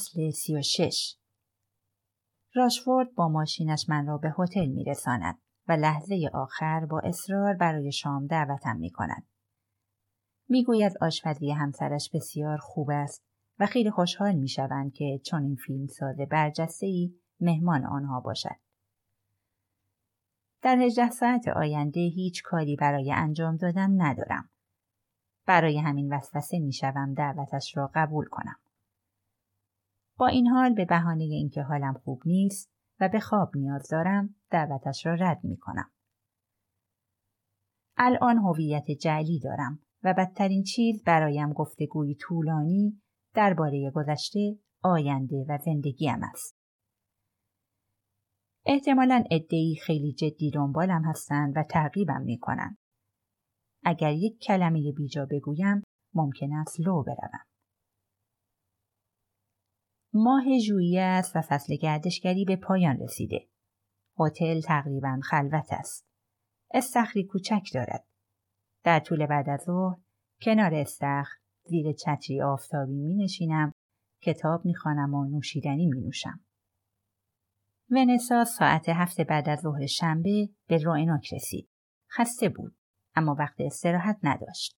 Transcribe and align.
فصل 0.00 0.30
سی 0.30 0.56
و 0.56 0.62
شش 0.62 1.16
راشفورد 2.54 3.14
با 3.14 3.28
ماشینش 3.28 3.88
من 3.88 4.06
را 4.06 4.18
به 4.18 4.34
هتل 4.38 4.66
میرساند 4.66 5.38
و 5.68 5.72
لحظه 5.72 6.30
آخر 6.34 6.86
با 6.86 7.00
اصرار 7.04 7.54
برای 7.54 7.92
شام 7.92 8.26
دعوتم 8.26 8.76
می 8.76 8.90
کند. 8.90 9.26
می‌گوید 10.48 10.92
آشپزی 11.00 11.50
همسرش 11.50 12.10
بسیار 12.14 12.58
خوب 12.58 12.90
است 12.90 13.24
و 13.58 13.66
خیلی 13.66 13.90
خوشحال 13.90 14.34
می 14.34 14.48
شوند 14.48 14.92
که 14.92 15.20
چون 15.24 15.44
این 15.44 15.56
فیلم 15.56 15.86
ساز 15.86 16.16
برجسته 16.30 16.86
ای 16.86 17.14
مهمان 17.40 17.86
آنها 17.86 18.20
باشد. 18.20 18.56
در 20.62 20.78
هجده 20.78 21.10
ساعت 21.10 21.48
آینده 21.48 22.00
هیچ 22.00 22.42
کاری 22.42 22.76
برای 22.76 23.12
انجام 23.12 23.56
دادن 23.56 24.02
ندارم. 24.02 24.50
برای 25.46 25.78
همین 25.78 26.12
وسوسه 26.12 26.58
می 26.58 26.72
شوم 26.72 27.14
دعوتش 27.14 27.76
را 27.76 27.90
قبول 27.94 28.26
کنم. 28.26 28.56
با 30.20 30.26
این 30.26 30.46
حال 30.46 30.74
به 30.74 30.84
بهانه 30.84 31.24
اینکه 31.24 31.62
حالم 31.62 31.94
خوب 32.04 32.22
نیست 32.26 32.70
و 33.00 33.08
به 33.08 33.20
خواب 33.20 33.56
نیاز 33.56 33.88
دارم 33.90 34.34
دعوتش 34.50 35.06
را 35.06 35.14
رد 35.14 35.44
می 35.44 35.56
کنم. 35.56 35.90
الان 37.96 38.38
هویت 38.38 38.90
جعلی 38.90 39.40
دارم 39.40 39.82
و 40.02 40.14
بدترین 40.18 40.62
چیز 40.62 41.04
برایم 41.04 41.52
گفتگوی 41.52 42.14
طولانی 42.14 43.02
درباره 43.34 43.92
گذشته، 43.94 44.58
آینده 44.82 45.46
و 45.48 45.58
زندگیم 45.64 46.22
است. 46.22 46.56
احتمالا 48.66 49.24
ادهی 49.30 49.76
خیلی 49.82 50.12
جدی 50.12 50.50
دنبالم 50.50 51.04
هستند 51.04 51.52
و 51.56 51.62
تعقیبم 51.62 52.22
می‌کنند. 52.22 52.78
اگر 53.84 54.12
یک 54.12 54.38
کلمه 54.38 54.92
بیجا 54.96 55.26
بگویم 55.30 55.82
ممکن 56.14 56.52
است 56.52 56.80
لو 56.80 57.02
بروم. 57.02 57.49
ماه 60.12 60.58
ژوئیه 60.58 61.02
است 61.02 61.36
و 61.36 61.40
فصل 61.40 61.76
گردشگری 61.76 62.44
به 62.44 62.56
پایان 62.56 62.98
رسیده. 62.98 63.48
هتل 64.20 64.60
تقریبا 64.60 65.20
خلوت 65.22 65.72
است. 65.72 66.06
استخری 66.74 67.24
کوچک 67.24 67.62
دارد. 67.74 68.04
در 68.84 69.00
طول 69.00 69.26
بعد 69.26 69.48
از 69.48 69.60
ظهر 69.60 69.96
کنار 70.42 70.74
استخر 70.74 71.36
زیر 71.64 71.92
چتری 71.92 72.42
آفتابی 72.42 72.96
می 72.96 73.24
نشینم 73.24 73.72
کتاب 74.22 74.64
می 74.64 74.74
خوانم 74.74 75.14
و 75.14 75.24
نوشیدنی 75.24 75.86
می 75.86 76.00
نوشم. 76.00 76.40
ونسا 77.90 78.44
ساعت 78.44 78.88
هفت 78.88 79.20
بعد 79.20 79.48
از 79.48 79.60
ظهر 79.60 79.86
شنبه 79.86 80.48
به 80.66 80.78
روینوک 80.78 81.34
رسید. 81.34 81.68
خسته 82.16 82.48
بود 82.48 82.76
اما 83.14 83.36
وقت 83.38 83.60
استراحت 83.60 84.18
نداشت. 84.22 84.76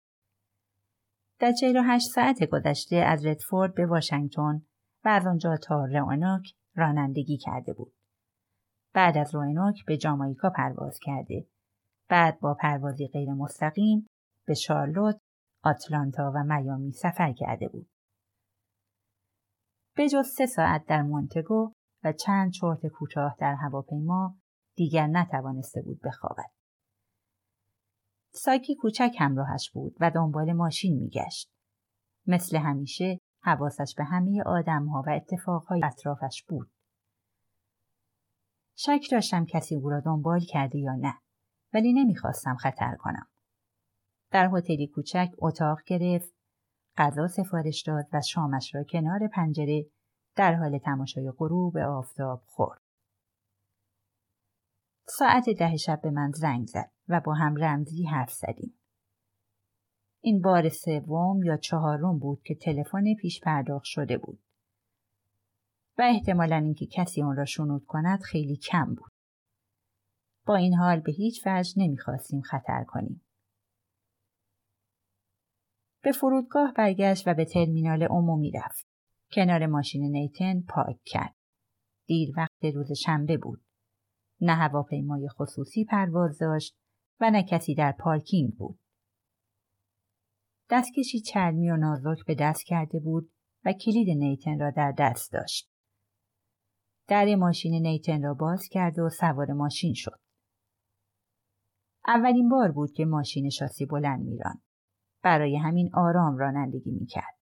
در 1.38 1.52
هشت 1.84 2.08
ساعت 2.08 2.44
گذشته 2.44 2.96
از 2.96 3.26
ردفورد 3.26 3.74
به 3.74 3.86
واشنگتن 3.86 4.66
و 5.04 5.08
از 5.08 5.26
آنجا 5.26 5.56
تا 5.56 5.84
روینوک 5.84 6.54
رانندگی 6.74 7.36
کرده 7.36 7.72
بود. 7.72 7.92
بعد 8.94 9.18
از 9.18 9.34
روینوک 9.34 9.84
به 9.86 9.96
جامایکا 9.96 10.50
پرواز 10.50 10.98
کرده. 11.02 11.46
بعد 12.08 12.40
با 12.40 12.54
پروازی 12.54 13.08
غیر 13.08 13.32
مستقیم 13.32 14.06
به 14.46 14.54
شارلوت، 14.54 15.20
آتلانتا 15.64 16.32
و 16.34 16.44
میامی 16.44 16.92
سفر 16.92 17.32
کرده 17.32 17.68
بود. 17.68 17.88
به 19.96 20.08
جز 20.08 20.28
سه 20.36 20.46
ساعت 20.46 20.84
در 20.86 21.02
مونتگو 21.02 21.72
و 22.04 22.12
چند 22.12 22.52
چرت 22.52 22.86
کوتاه 22.86 23.36
در 23.38 23.54
هواپیما 23.54 24.36
دیگر 24.76 25.06
نتوانسته 25.06 25.82
بود 25.82 26.00
بخوابد. 26.04 26.50
ساکی 28.34 28.74
کوچک 28.74 29.16
همراهش 29.18 29.70
بود 29.70 29.96
و 30.00 30.10
دنبال 30.10 30.52
ماشین 30.52 30.98
میگشت. 30.98 31.50
مثل 32.26 32.56
همیشه 32.56 33.18
حواسش 33.42 33.94
به 33.94 34.04
همه 34.04 34.42
آدمها 34.46 35.04
و 35.06 35.10
اتفاقهای 35.10 35.80
اطرافش 35.84 36.44
بود. 36.48 36.70
شک 38.76 39.08
داشتم 39.10 39.44
کسی 39.44 39.76
او 39.76 39.90
را 39.90 40.00
دنبال 40.00 40.40
کرده 40.40 40.78
یا 40.78 40.94
نه 40.94 41.14
ولی 41.74 41.92
نمی‌خواستم 41.92 42.56
خطر 42.56 42.96
کنم. 42.98 43.28
در 44.30 44.50
هتلی 44.52 44.86
کوچک 44.86 45.30
اتاق 45.38 45.78
گرفت 45.86 46.34
غذا 46.96 47.28
سفارش 47.28 47.82
داد 47.82 48.06
و 48.12 48.20
شامش 48.20 48.74
را 48.74 48.84
کنار 48.84 49.28
پنجره 49.28 49.86
در 50.36 50.54
حال 50.54 50.78
تماشای 50.78 51.32
غروب 51.38 51.76
آفتاب 51.76 52.42
خورد. 52.46 52.80
ساعت 55.06 55.50
ده 55.58 55.76
شب 55.76 56.00
به 56.02 56.10
من 56.10 56.30
زنگ 56.30 56.66
زد 56.66 56.90
و 57.08 57.20
با 57.20 57.34
هم 57.34 57.56
رمزی 57.56 58.04
حرف 58.04 58.32
زدیم. 58.32 58.81
این 60.24 60.40
بار 60.40 60.68
سوم 60.68 61.42
یا 61.42 61.56
چهارم 61.56 62.18
بود 62.18 62.42
که 62.42 62.54
تلفن 62.54 63.14
پیش 63.14 63.40
پرداخت 63.40 63.84
شده 63.84 64.18
بود. 64.18 64.38
و 65.98 66.02
احتمالا 66.02 66.56
اینکه 66.56 66.86
کسی 66.86 67.22
آن 67.22 67.36
را 67.36 67.44
شنود 67.44 67.84
کند 67.86 68.20
خیلی 68.20 68.56
کم 68.56 68.94
بود. 68.94 69.12
با 70.46 70.56
این 70.56 70.74
حال 70.74 71.00
به 71.00 71.12
هیچ 71.12 71.46
وجه 71.46 71.74
نمی‌خواستیم 71.76 72.40
خطر 72.40 72.84
کنیم. 72.88 73.22
به 76.02 76.12
فرودگاه 76.12 76.72
برگشت 76.72 77.28
و 77.28 77.34
به 77.34 77.44
ترمینال 77.44 78.02
عمومی 78.02 78.50
رفت. 78.50 78.86
کنار 79.32 79.66
ماشین 79.66 80.02
نیتن 80.02 80.60
پارک 80.60 81.00
کرد. 81.04 81.34
دیر 82.06 82.34
وقت 82.36 82.64
روز 82.74 82.92
شنبه 82.92 83.36
بود. 83.36 83.64
نه 84.40 84.54
هواپیمای 84.54 85.28
خصوصی 85.28 85.84
پرواز 85.84 86.38
داشت 86.38 86.76
و 87.20 87.30
نه 87.30 87.42
کسی 87.42 87.74
در 87.74 87.92
پارکینگ 87.92 88.54
بود. 88.54 88.78
دستکشی 90.72 91.20
چرمی 91.20 91.70
و 91.70 91.76
نازک 91.76 92.24
به 92.26 92.34
دست 92.34 92.64
کرده 92.66 93.00
بود 93.00 93.32
و 93.64 93.72
کلید 93.72 94.18
نیتن 94.18 94.60
را 94.60 94.70
در 94.70 94.94
دست 94.98 95.32
داشت. 95.32 95.70
در 97.08 97.34
ماشین 97.34 97.86
نیتن 97.86 98.22
را 98.22 98.34
باز 98.34 98.68
کرد 98.70 98.98
و 98.98 99.08
سوار 99.08 99.52
ماشین 99.52 99.94
شد. 99.94 100.20
اولین 102.06 102.48
بار 102.48 102.72
بود 102.72 102.92
که 102.92 103.04
ماشین 103.04 103.50
شاسی 103.50 103.86
بلند 103.86 104.20
میران. 104.20 104.62
برای 105.22 105.56
همین 105.56 105.90
آرام 105.94 106.36
رانندگی 106.36 106.90
می‌کرد. 106.90 107.38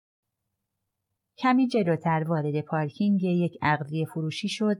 کمی 1.38 1.68
جلوتر 1.68 2.24
وارد 2.28 2.60
پارکینگ 2.60 3.22
یک 3.22 3.58
اغذیه 3.62 4.06
فروشی 4.06 4.48
شد 4.48 4.76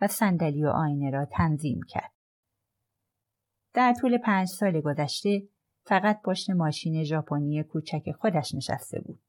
و 0.00 0.06
صندلی 0.06 0.64
و 0.64 0.68
آینه 0.68 1.10
را 1.10 1.24
تنظیم 1.32 1.80
کرد. 1.88 2.12
در 3.74 3.94
طول 4.00 4.18
پنج 4.18 4.48
سال 4.48 4.80
گذشته 4.80 5.48
فقط 5.88 6.22
پشت 6.24 6.50
ماشین 6.50 7.04
ژاپنی 7.04 7.62
کوچک 7.62 8.12
خودش 8.12 8.54
نشسته 8.54 9.00
بود. 9.00 9.22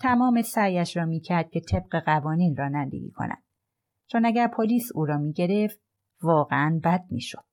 تمام 0.00 0.42
سعیش 0.42 0.96
را 0.96 1.04
می‌کرد 1.04 1.50
که 1.50 1.60
طبق 1.60 2.04
قوانین 2.04 2.56
رانندگی 2.56 3.10
کند. 3.10 3.44
چون 4.10 4.26
اگر 4.26 4.48
پلیس 4.48 4.90
او 4.94 5.04
را 5.04 5.18
می‌گرفت 5.18 5.80
واقعا 6.22 6.80
بد 6.84 7.04
می‌شد. 7.10 7.44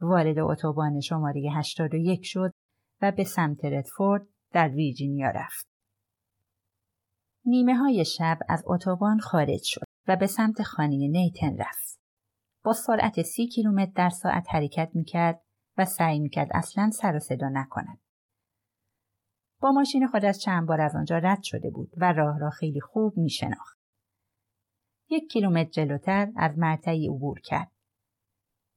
وارد 0.00 0.38
اتوبان 0.38 1.00
شماره 1.00 1.50
81 1.56 2.20
شد 2.24 2.52
و 3.02 3.12
به 3.12 3.24
سمت 3.24 3.64
ردفورد 3.64 4.26
در 4.52 4.68
ویرجینیا 4.68 5.30
رفت. 5.30 5.66
نیمه 7.44 7.74
های 7.74 8.04
شب 8.04 8.38
از 8.48 8.64
اتوبان 8.66 9.18
خارج 9.18 9.62
شد 9.62 9.84
و 10.08 10.16
به 10.16 10.26
سمت 10.26 10.62
خانه 10.62 11.08
نیتن 11.08 11.56
رفت. 11.56 12.00
با 12.64 12.72
سرعت 12.72 13.22
سی 13.22 13.46
کیلومتر 13.46 13.92
در 13.94 14.08
ساعت 14.08 14.46
حرکت 14.50 14.90
می‌کرد 14.94 15.43
و 15.78 15.84
سعی 15.84 16.20
می‌کرد 16.20 16.48
اصلا 16.54 16.90
سر 16.90 17.16
و 17.16 17.18
صدا 17.18 17.48
نکند. 17.48 18.00
با 19.60 19.72
ماشین 19.72 20.06
خودش 20.06 20.38
چند 20.38 20.68
بار 20.68 20.80
از 20.80 20.94
آنجا 20.96 21.18
رد 21.18 21.42
شده 21.42 21.70
بود 21.70 21.92
و 21.96 22.12
راه 22.12 22.38
را 22.38 22.50
خیلی 22.50 22.80
خوب 22.80 23.18
میشناخت. 23.18 23.78
یک 25.10 25.30
کیلومتر 25.30 25.70
جلوتر 25.70 26.32
از 26.36 26.58
مرتعی 26.58 27.08
عبور 27.08 27.40
کرد. 27.40 27.70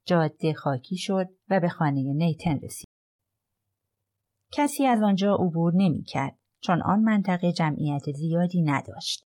جاده 0.05 0.53
خاکی 0.53 0.97
شد 0.97 1.29
و 1.49 1.59
به 1.59 1.69
خانه 1.69 2.13
نیتن 2.13 2.59
رسید. 2.59 2.87
کسی 4.51 4.85
از 4.85 5.01
آنجا 5.01 5.35
عبور 5.35 5.73
نمی 5.75 6.03
کرد 6.03 6.39
چون 6.59 6.81
آن 6.81 6.99
منطقه 6.99 7.51
جمعیت 7.51 8.11
زیادی 8.11 8.61
نداشت. 8.61 9.27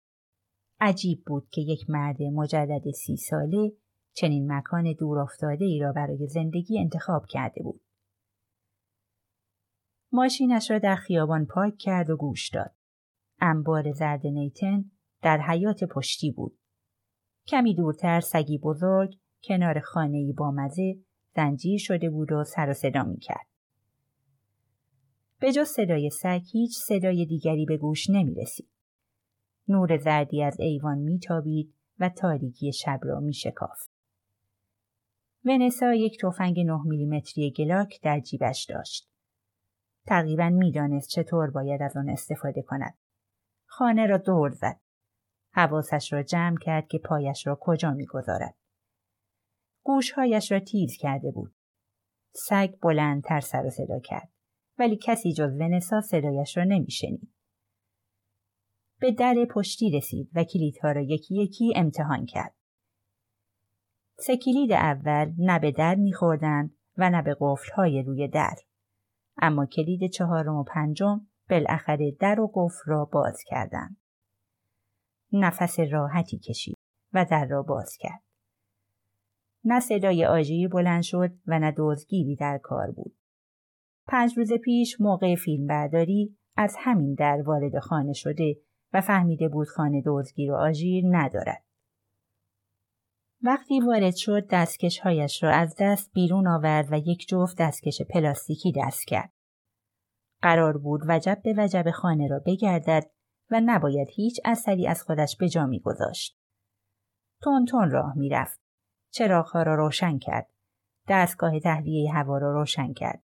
عجیب 0.79 1.23
بود 1.25 1.47
که 1.49 1.61
یک 1.61 1.89
مرد 1.89 2.21
مجدد 2.21 2.91
سی 2.91 3.17
ساله 3.17 3.71
چنین 4.13 4.51
مکان 4.51 4.93
دور 4.99 5.19
افتاده 5.19 5.65
ای 5.65 5.79
را 5.79 5.91
برای 5.91 6.27
زندگی 6.27 6.79
انتخاب 6.79 7.25
کرده 7.29 7.63
بود. 7.63 7.81
ماشینش 10.11 10.71
را 10.71 10.79
در 10.79 10.95
خیابان 10.95 11.45
پارک 11.45 11.77
کرد 11.77 12.09
و 12.09 12.17
گوش 12.17 12.49
داد. 12.49 12.75
انبار 13.41 13.91
زرد 13.91 14.27
نیتن 14.27 14.91
در 15.21 15.41
حیات 15.41 15.83
پشتی 15.83 16.31
بود. 16.31 16.57
کمی 17.47 17.75
دورتر 17.75 18.19
سگی 18.19 18.57
بزرگ 18.57 19.15
کنار 19.43 19.79
خانه 19.79 20.33
با 20.37 20.51
مزه 20.51 20.95
زنجیر 21.35 21.79
شده 21.79 22.09
بود 22.09 22.31
و 22.31 22.43
سر 22.43 22.69
و 22.69 22.73
صدا 22.73 23.03
می 23.03 23.17
کرد. 23.17 23.47
به 25.39 25.51
جز 25.51 25.67
صدای 25.67 26.09
سگ 26.09 26.41
هیچ 26.51 26.77
صدای 26.77 27.25
دیگری 27.25 27.65
به 27.65 27.77
گوش 27.77 28.09
نمی 28.09 28.35
رسید. 28.35 28.69
نور 29.67 29.97
زردی 29.97 30.43
از 30.43 30.59
ایوان 30.59 30.97
میتابید 30.97 31.73
و 31.99 32.09
تاریکی 32.09 32.73
شب 32.73 32.99
را 33.03 33.19
می 33.19 33.33
شکافت. 33.33 33.92
ونسا 35.45 35.93
یک 35.93 36.21
تفنگ 36.21 36.59
9 36.59 36.81
میلیمتری 36.85 37.51
گلاک 37.51 38.01
در 38.01 38.19
جیبش 38.19 38.65
داشت. 38.69 39.09
تقریبا 40.07 40.49
می‌دانست 40.49 41.09
چطور 41.09 41.49
باید 41.49 41.81
از 41.81 41.97
آن 41.97 42.09
استفاده 42.09 42.61
کند. 42.61 42.97
خانه 43.65 44.05
را 44.05 44.17
دور 44.17 44.49
زد. 44.49 44.79
حواسش 45.53 46.13
را 46.13 46.23
جمع 46.23 46.57
کرد 46.61 46.87
که 46.87 46.97
پایش 46.97 47.47
را 47.47 47.57
کجا 47.61 47.91
می‌گذارد. 47.91 48.55
گوشهایش 49.83 50.51
را 50.51 50.59
تیز 50.59 50.97
کرده 50.99 51.31
بود. 51.31 51.55
سگ 52.35 52.75
بلندتر 52.81 53.39
سر 53.39 53.65
و 53.65 53.69
صدا 53.69 53.99
کرد. 53.99 54.29
ولی 54.77 54.97
کسی 54.97 55.33
جز 55.33 55.51
ونسا 55.59 56.01
صدایش 56.01 56.57
را 56.57 56.63
نمیشنید. 56.63 57.33
به 58.99 59.11
در 59.11 59.35
پشتی 59.49 59.91
رسید 59.91 60.29
و 60.33 60.43
کلیدها 60.43 60.91
را 60.91 61.01
یکی 61.01 61.43
یکی 61.43 61.73
امتحان 61.75 62.25
کرد. 62.25 62.55
سه 64.25 64.37
کلید 64.37 64.71
اول 64.71 65.33
نه 65.37 65.59
به 65.59 65.71
در 65.71 65.95
میخوردند 65.95 66.75
و 66.97 67.09
نه 67.09 67.21
به 67.21 67.37
قفلهای 67.39 68.03
روی 68.03 68.27
در. 68.27 68.55
اما 69.37 69.65
کلید 69.65 70.11
چهارم 70.11 70.55
و 70.55 70.63
پنجم 70.63 71.21
بالاخره 71.49 72.11
در 72.19 72.39
و 72.39 72.51
قفل 72.55 72.91
را 72.91 73.05
باز 73.05 73.43
کردند. 73.45 73.97
نفس 75.33 75.79
راحتی 75.79 76.39
کشید 76.39 76.75
و 77.13 77.25
در 77.31 77.45
را 77.45 77.61
باز 77.61 77.97
کرد. 77.99 78.23
نه 79.63 79.79
صدای 79.79 80.25
آژیر 80.25 80.69
بلند 80.69 81.03
شد 81.03 81.31
و 81.47 81.59
نه 81.59 81.73
دزدگیری 81.77 82.35
در 82.35 82.57
کار 82.63 82.91
بود. 82.91 83.15
پنج 84.07 84.37
روز 84.37 84.53
پیش 84.53 85.01
موقع 85.01 85.35
فیلم 85.35 85.67
برداری 85.67 86.37
از 86.57 86.75
همین 86.79 87.13
در 87.13 87.41
وارد 87.45 87.79
خانه 87.79 88.13
شده 88.13 88.55
و 88.93 89.01
فهمیده 89.01 89.49
بود 89.49 89.67
خانه 89.67 90.03
دزدگیر 90.05 90.51
و 90.51 90.55
آژیر 90.55 91.03
ندارد. 91.07 91.63
وقتی 93.45 93.79
وارد 93.79 94.15
شد 94.15 94.47
دستکشهایش 94.47 95.43
را 95.43 95.51
از 95.51 95.75
دست 95.79 96.11
بیرون 96.13 96.47
آورد 96.47 96.87
و 96.91 96.97
یک 96.97 97.27
جفت 97.27 97.57
دستکش 97.57 98.01
پلاستیکی 98.01 98.71
دست 98.71 99.07
کرد. 99.07 99.33
قرار 100.41 100.77
بود 100.77 101.01
وجب 101.07 101.41
به 101.43 101.53
وجب 101.57 101.91
خانه 101.91 102.27
را 102.27 102.41
بگردد 102.45 103.11
و 103.51 103.61
نباید 103.65 104.07
هیچ 104.15 104.39
اثری 104.45 104.87
از 104.87 105.03
خودش 105.03 105.37
به 105.37 105.49
جا 105.49 105.65
میگذاشت. 105.65 106.37
تون 107.41 107.65
راه 107.91 108.17
می‌رفت. 108.17 108.61
چراغها 109.11 109.63
را 109.63 109.75
روشن 109.75 110.19
کرد. 110.19 110.49
دستگاه 111.09 111.59
تهویه 111.59 112.13
هوا 112.13 112.37
را 112.37 112.53
روشن 112.53 112.93
کرد. 112.93 113.23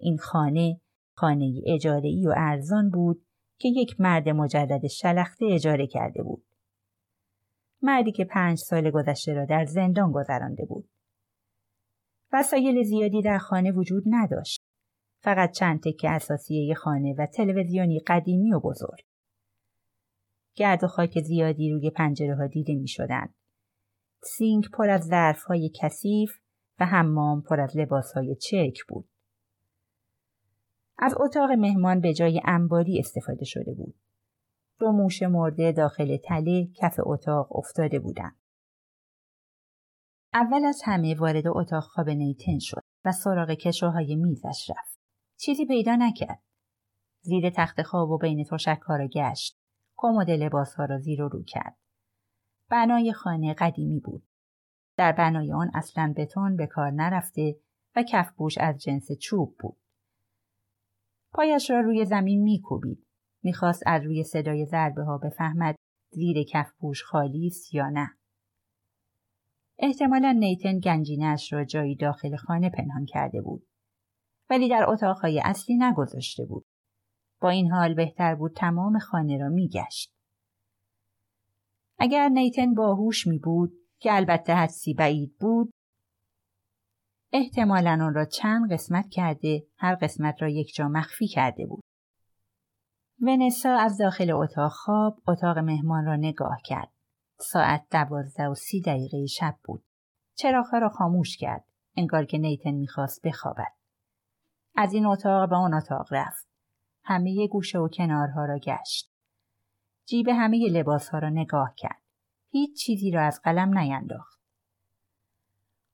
این 0.00 0.18
خانه 0.18 0.80
خانه 1.16 1.62
اجاره 1.66 2.28
و 2.28 2.34
ارزان 2.36 2.90
بود 2.90 3.26
که 3.58 3.68
یک 3.68 4.00
مرد 4.00 4.28
مجدد 4.28 4.86
شلخته 4.86 5.46
اجاره 5.50 5.86
کرده 5.86 6.22
بود. 6.22 6.47
مردی 7.82 8.12
که 8.12 8.24
پنج 8.24 8.58
سال 8.58 8.90
گذشته 8.90 9.32
را 9.32 9.44
در 9.44 9.64
زندان 9.64 10.12
گذرانده 10.12 10.64
بود. 10.64 10.88
وسایل 12.32 12.82
زیادی 12.82 13.22
در 13.22 13.38
خانه 13.38 13.72
وجود 13.72 14.02
نداشت. 14.06 14.62
فقط 15.22 15.50
چند 15.50 15.80
تکه 15.82 16.10
اساسیه 16.10 16.74
خانه 16.74 17.14
و 17.18 17.26
تلویزیونی 17.26 18.00
قدیمی 18.06 18.52
و 18.52 18.60
بزرگ. 18.60 19.00
گرد 20.54 20.84
و 20.84 20.86
خاک 20.86 21.20
زیادی 21.20 21.70
روی 21.70 21.90
پنجره 21.90 22.36
ها 22.36 22.46
دیده 22.46 22.74
می 22.74 22.88
شدن. 22.88 23.34
سینک 24.22 24.70
پر 24.70 24.90
از 24.90 25.04
ظرف 25.04 25.42
های 25.42 25.70
کثیف 25.80 26.30
و 26.80 26.86
حمام 26.86 27.42
پر 27.42 27.60
از 27.60 27.76
لباس 27.76 28.12
های 28.12 28.34
چرک 28.34 28.78
بود. 28.88 29.08
از 30.98 31.14
اتاق 31.20 31.50
مهمان 31.50 32.00
به 32.00 32.14
جای 32.14 32.40
انباری 32.44 32.98
استفاده 32.98 33.44
شده 33.44 33.74
بود. 33.74 33.94
دو 34.78 34.92
موش 34.92 35.22
مرده 35.22 35.72
داخل 35.72 36.16
تله 36.16 36.68
کف 36.74 36.96
اتاق 36.98 37.56
افتاده 37.56 37.98
بودند. 37.98 38.36
اول 40.34 40.64
از 40.64 40.82
همه 40.84 41.14
وارد 41.14 41.46
اتاق 41.46 41.82
خواب 41.82 42.10
نیتن 42.10 42.58
شد 42.58 42.82
و 43.04 43.12
سراغ 43.12 43.50
کشوهای 43.50 44.16
میزش 44.16 44.70
رفت. 44.70 44.98
چیزی 45.38 45.66
پیدا 45.66 45.96
نکرد. 45.96 46.42
زیر 47.20 47.50
تخت 47.50 47.82
خواب 47.82 48.10
و 48.10 48.18
بین 48.18 48.44
تشکها 48.44 48.96
را 48.96 49.06
گشت. 49.06 49.58
کمد 49.96 50.30
لباسها 50.30 50.84
را 50.84 50.98
زیر 50.98 51.22
و 51.22 51.28
رو 51.28 51.42
کرد. 51.42 51.76
بنای 52.70 53.12
خانه 53.12 53.54
قدیمی 53.54 54.00
بود. 54.00 54.28
در 54.96 55.12
بنای 55.12 55.52
آن 55.52 55.70
اصلا 55.74 56.14
بتون 56.16 56.56
به 56.56 56.66
کار 56.66 56.90
نرفته 56.90 57.56
و 57.96 58.02
کفبوش 58.02 58.58
از 58.58 58.78
جنس 58.78 59.12
چوب 59.12 59.56
بود. 59.58 59.76
پایش 61.32 61.70
را 61.70 61.80
روی 61.80 62.04
زمین 62.04 62.42
میکوبید. 62.42 63.07
می‌خواست 63.42 63.82
از 63.86 64.02
روی 64.04 64.24
صدای 64.24 64.66
ضربه 64.66 65.02
ها 65.02 65.18
بفهمد 65.18 65.74
زیر 66.10 66.42
کفپوش 66.42 67.02
خالی 67.02 67.46
است 67.46 67.74
یا 67.74 67.88
نه. 67.88 68.10
احتمالا 69.78 70.32
نیتن 70.32 70.78
گنجینش 70.78 71.52
را 71.52 71.64
جایی 71.64 71.96
داخل 71.96 72.36
خانه 72.36 72.70
پنهان 72.70 73.04
کرده 73.04 73.40
بود. 73.40 73.66
ولی 74.50 74.68
در 74.68 74.84
اتاقهای 74.88 75.40
اصلی 75.44 75.76
نگذاشته 75.76 76.44
بود. 76.44 76.64
با 77.40 77.50
این 77.50 77.70
حال 77.70 77.94
بهتر 77.94 78.34
بود 78.34 78.52
تمام 78.56 78.98
خانه 78.98 79.38
را 79.38 79.48
میگشت. 79.48 80.12
اگر 81.98 82.28
نیتن 82.28 82.74
باهوش 82.74 83.26
می 83.26 83.38
بود 83.38 83.72
که 83.98 84.16
البته 84.16 84.54
حدسی 84.54 84.94
بعید 84.94 85.36
بود 85.40 85.72
احتمالا 87.32 87.98
آن 88.02 88.14
را 88.14 88.24
چند 88.24 88.72
قسمت 88.72 89.08
کرده 89.08 89.66
هر 89.76 89.94
قسمت 89.94 90.42
را 90.42 90.48
یک 90.48 90.74
جا 90.74 90.88
مخفی 90.88 91.28
کرده 91.28 91.66
بود. 91.66 91.84
ونسا 93.20 93.76
از 93.76 93.98
داخل 93.98 94.30
اتاق 94.30 94.72
خواب 94.72 95.22
اتاق 95.28 95.58
مهمان 95.58 96.04
را 96.04 96.16
نگاه 96.16 96.58
کرد. 96.64 96.92
ساعت 97.40 97.86
دوازده 97.90 98.48
و 98.48 98.54
سی 98.54 98.80
دقیقه 98.80 99.26
شب 99.26 99.56
بود. 99.64 99.84
چراغها 100.34 100.78
را 100.78 100.88
خاموش 100.88 101.36
کرد. 101.36 101.64
انگار 101.96 102.24
که 102.24 102.38
نیتن 102.38 102.70
می‌خواست 102.70 103.26
بخوابد. 103.26 103.72
از 104.76 104.92
این 104.92 105.06
اتاق 105.06 105.50
به 105.50 105.56
آن 105.56 105.74
اتاق 105.74 106.06
رفت. 106.10 106.48
همه 107.04 107.46
گوشه 107.46 107.78
و 107.78 107.88
کنارها 107.88 108.44
را 108.44 108.58
گشت. 108.58 109.12
جیب 110.06 110.28
همه 110.28 110.68
لباسها 110.70 111.18
را 111.18 111.28
نگاه 111.28 111.74
کرد. 111.76 112.02
هیچ 112.50 112.80
چیزی 112.80 113.10
را 113.10 113.22
از 113.22 113.40
قلم 113.44 113.78
نینداخت. 113.78 114.40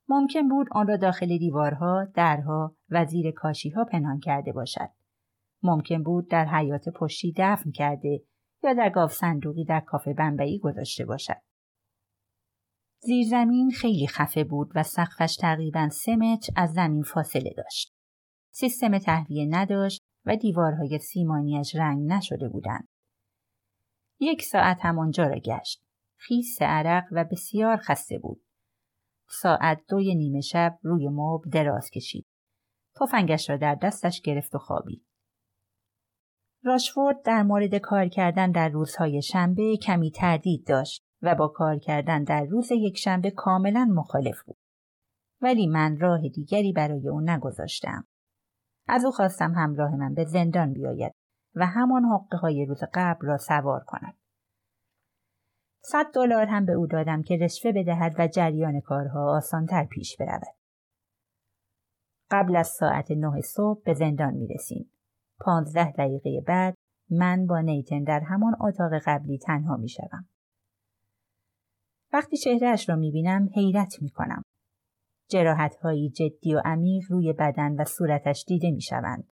ممکن 0.09 0.49
بود 0.49 0.67
آن 0.71 0.87
را 0.87 0.97
داخل 0.97 1.39
دیوارها، 1.39 2.05
درها 2.15 2.77
و 2.91 3.05
زیر 3.05 3.31
کاشیها 3.31 3.85
پنهان 3.85 4.21
کرده 4.21 4.53
باشد. 4.53 4.89
ممکن 5.65 6.03
بود 6.03 6.31
در 6.31 6.45
حیات 6.45 6.89
پشتی 6.89 7.35
دفن 7.37 7.71
کرده 7.71 8.23
یا 8.65 8.73
در 8.73 8.91
گاف 8.91 9.13
صندوقی 9.13 9.65
در 9.65 9.81
کافه 9.81 10.15
بمبئی 10.15 10.59
گذاشته 10.59 11.05
باشد. 11.05 11.43
زیرزمین 13.01 13.71
خیلی 13.71 14.07
خفه 14.07 14.45
بود 14.45 14.73
و 14.75 14.83
سقفش 14.83 15.37
تقریبا 15.37 15.89
سه 15.89 16.17
متر 16.17 16.53
از 16.57 16.73
زمین 16.73 17.03
فاصله 17.03 17.55
داشت. 17.57 17.95
سیستم 18.51 18.99
تهویه 18.99 19.47
نداشت 19.51 20.03
و 20.25 20.37
دیوارهای 20.37 20.99
سیمانیش 20.99 21.75
رنگ 21.75 22.13
نشده 22.13 22.49
بودند. 22.49 22.89
یک 24.21 24.43
ساعت 24.43 24.79
هم 24.81 24.99
آنجا 24.99 25.27
را 25.27 25.39
گشت. 25.39 25.85
خیس 26.17 26.63
عرق 26.63 27.05
و 27.13 27.25
بسیار 27.25 27.77
خسته 27.77 28.19
بود. 28.19 28.45
ساعت 29.29 29.83
دوی 29.89 30.15
نیمه 30.15 30.41
شب 30.41 30.79
روی 30.83 31.09
مبل 31.09 31.51
دراز 31.51 31.91
کشید. 31.91 32.27
تفنگش 33.01 33.51
را 33.51 33.57
در 33.57 33.75
دستش 33.75 34.21
گرفت 34.21 34.55
و 34.55 34.59
خوابید. 34.59 35.07
راشفورد 36.65 37.23
در 37.23 37.43
مورد 37.43 37.75
کار 37.75 38.09
کردن 38.09 38.51
در 38.51 38.69
روزهای 38.69 39.23
شنبه 39.23 39.77
کمی 39.77 40.11
تردید 40.11 40.67
داشت 40.67 41.05
و 41.23 41.35
با 41.35 41.49
کار 41.49 41.79
کردن 41.79 42.25
در 42.25 42.45
روز 42.45 42.73
یک 42.73 42.99
شنبه 42.99 43.31
کاملا 43.31 43.85
مخالف 43.85 44.43
بود. 44.43 44.57
ولی 45.41 45.67
من 45.67 45.99
راه 45.99 46.29
دیگری 46.29 46.73
برای 46.73 47.09
او 47.09 47.21
نگذاشتم. 47.21 48.07
از 48.89 49.05
او 49.05 49.11
خواستم 49.11 49.53
همراه 49.53 49.97
من 49.97 50.15
به 50.15 50.25
زندان 50.25 50.73
بیاید 50.73 51.13
و 51.55 51.67
همان 51.67 52.05
حقه 52.05 52.37
های 52.37 52.67
روز 52.67 52.81
قبل 52.95 53.27
را 53.27 53.37
سوار 53.37 53.85
کند. 53.87 54.15
صد 55.83 56.07
دلار 56.15 56.47
هم 56.47 56.67
به 56.67 56.73
او 56.73 56.87
دادم 56.87 57.23
که 57.23 57.37
رشوه 57.37 57.73
بدهد 57.73 58.15
و 58.19 58.29
جریان 58.29 58.81
کارها 58.81 59.37
آسانتر 59.37 59.85
پیش 59.85 60.17
برود. 60.17 60.57
قبل 62.31 62.57
از 62.57 62.69
ساعت 62.69 63.11
نه 63.11 63.41
صبح 63.41 63.83
به 63.85 63.95
زندان 63.95 64.35
می 64.35 64.47
رسیم. 64.47 64.94
پانزده 65.45 65.93
دقیقه 65.93 66.41
بعد 66.47 66.75
من 67.11 67.47
با 67.47 67.61
نیتن 67.61 68.03
در 68.03 68.21
همان 68.21 68.57
اتاق 68.61 68.91
قبلی 69.07 69.39
تنها 69.39 69.77
می 69.77 69.89
شدم. 69.89 70.29
وقتی 72.13 72.37
چهرهش 72.37 72.89
را 72.89 72.97
می 72.97 73.11
بینم 73.11 73.49
حیرت 73.55 74.03
می 74.03 74.11
کنم. 74.11 74.43
جراحت 75.31 75.77
هایی 75.77 76.11
جدی 76.11 76.55
و 76.55 76.63
عمیق 76.65 77.05
روی 77.11 77.33
بدن 77.33 77.81
و 77.81 77.85
صورتش 77.85 78.45
دیده 78.49 78.71
می 78.71 78.83
شوند. 78.83 79.29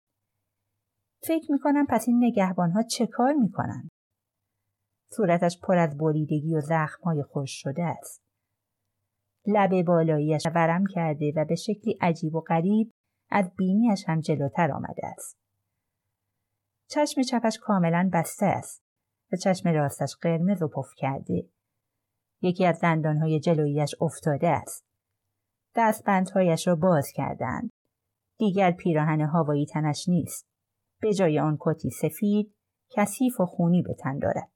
فکر 1.23 1.53
می 1.53 1.59
کنم 1.59 1.87
پس 1.87 2.05
این 2.09 2.25
نگهبان 2.25 2.71
ها 2.71 2.83
چه 2.83 3.07
کار 3.07 3.33
می 3.33 3.51
کنند؟ 3.51 3.89
صورتش 5.13 5.61
پر 5.63 5.79
از 5.79 5.99
بریدگی 5.99 6.55
و 6.55 6.61
زخم 6.61 7.03
های 7.05 7.23
خوش 7.23 7.51
شده 7.53 7.83
است. 7.83 8.23
لب 9.47 9.83
بالاییش 9.83 10.47
ورم 10.55 10.85
کرده 10.87 11.33
و 11.37 11.45
به 11.45 11.55
شکلی 11.55 11.99
عجیب 12.01 12.35
و 12.35 12.41
غریب 12.41 12.91
از 13.31 13.51
بینیش 13.57 14.05
هم 14.07 14.21
جلوتر 14.21 14.73
آمده 14.73 15.07
است. 15.07 15.37
چشم 16.91 17.23
چپش 17.23 17.59
کاملا 17.59 18.11
بسته 18.13 18.47
است 18.47 18.83
و 19.33 19.37
چشم 19.37 19.69
راستش 19.69 20.17
قرمز 20.21 20.63
و 20.63 20.69
پف 20.69 20.89
کرده. 20.97 21.49
یکی 22.43 22.67
از 22.67 22.81
دندانهای 22.81 23.41
جلویش 23.41 23.95
افتاده 24.01 24.49
است. 24.49 24.85
دستبندهایش 25.77 26.67
را 26.67 26.77
باز 26.77 27.13
کردند. 27.15 27.71
دیگر 28.39 28.71
پیراهن 28.71 29.21
هوایی 29.21 29.67
تنش 29.67 30.09
نیست. 30.09 30.47
به 31.01 31.15
جای 31.15 31.41
آن 31.41 31.57
کتی 31.61 31.91
سفید 31.91 32.55
کثیف 32.91 33.41
و 33.41 33.47
خونی 33.47 33.83
به 33.83 33.95
تن 33.95 34.19
دارد. 34.19 34.51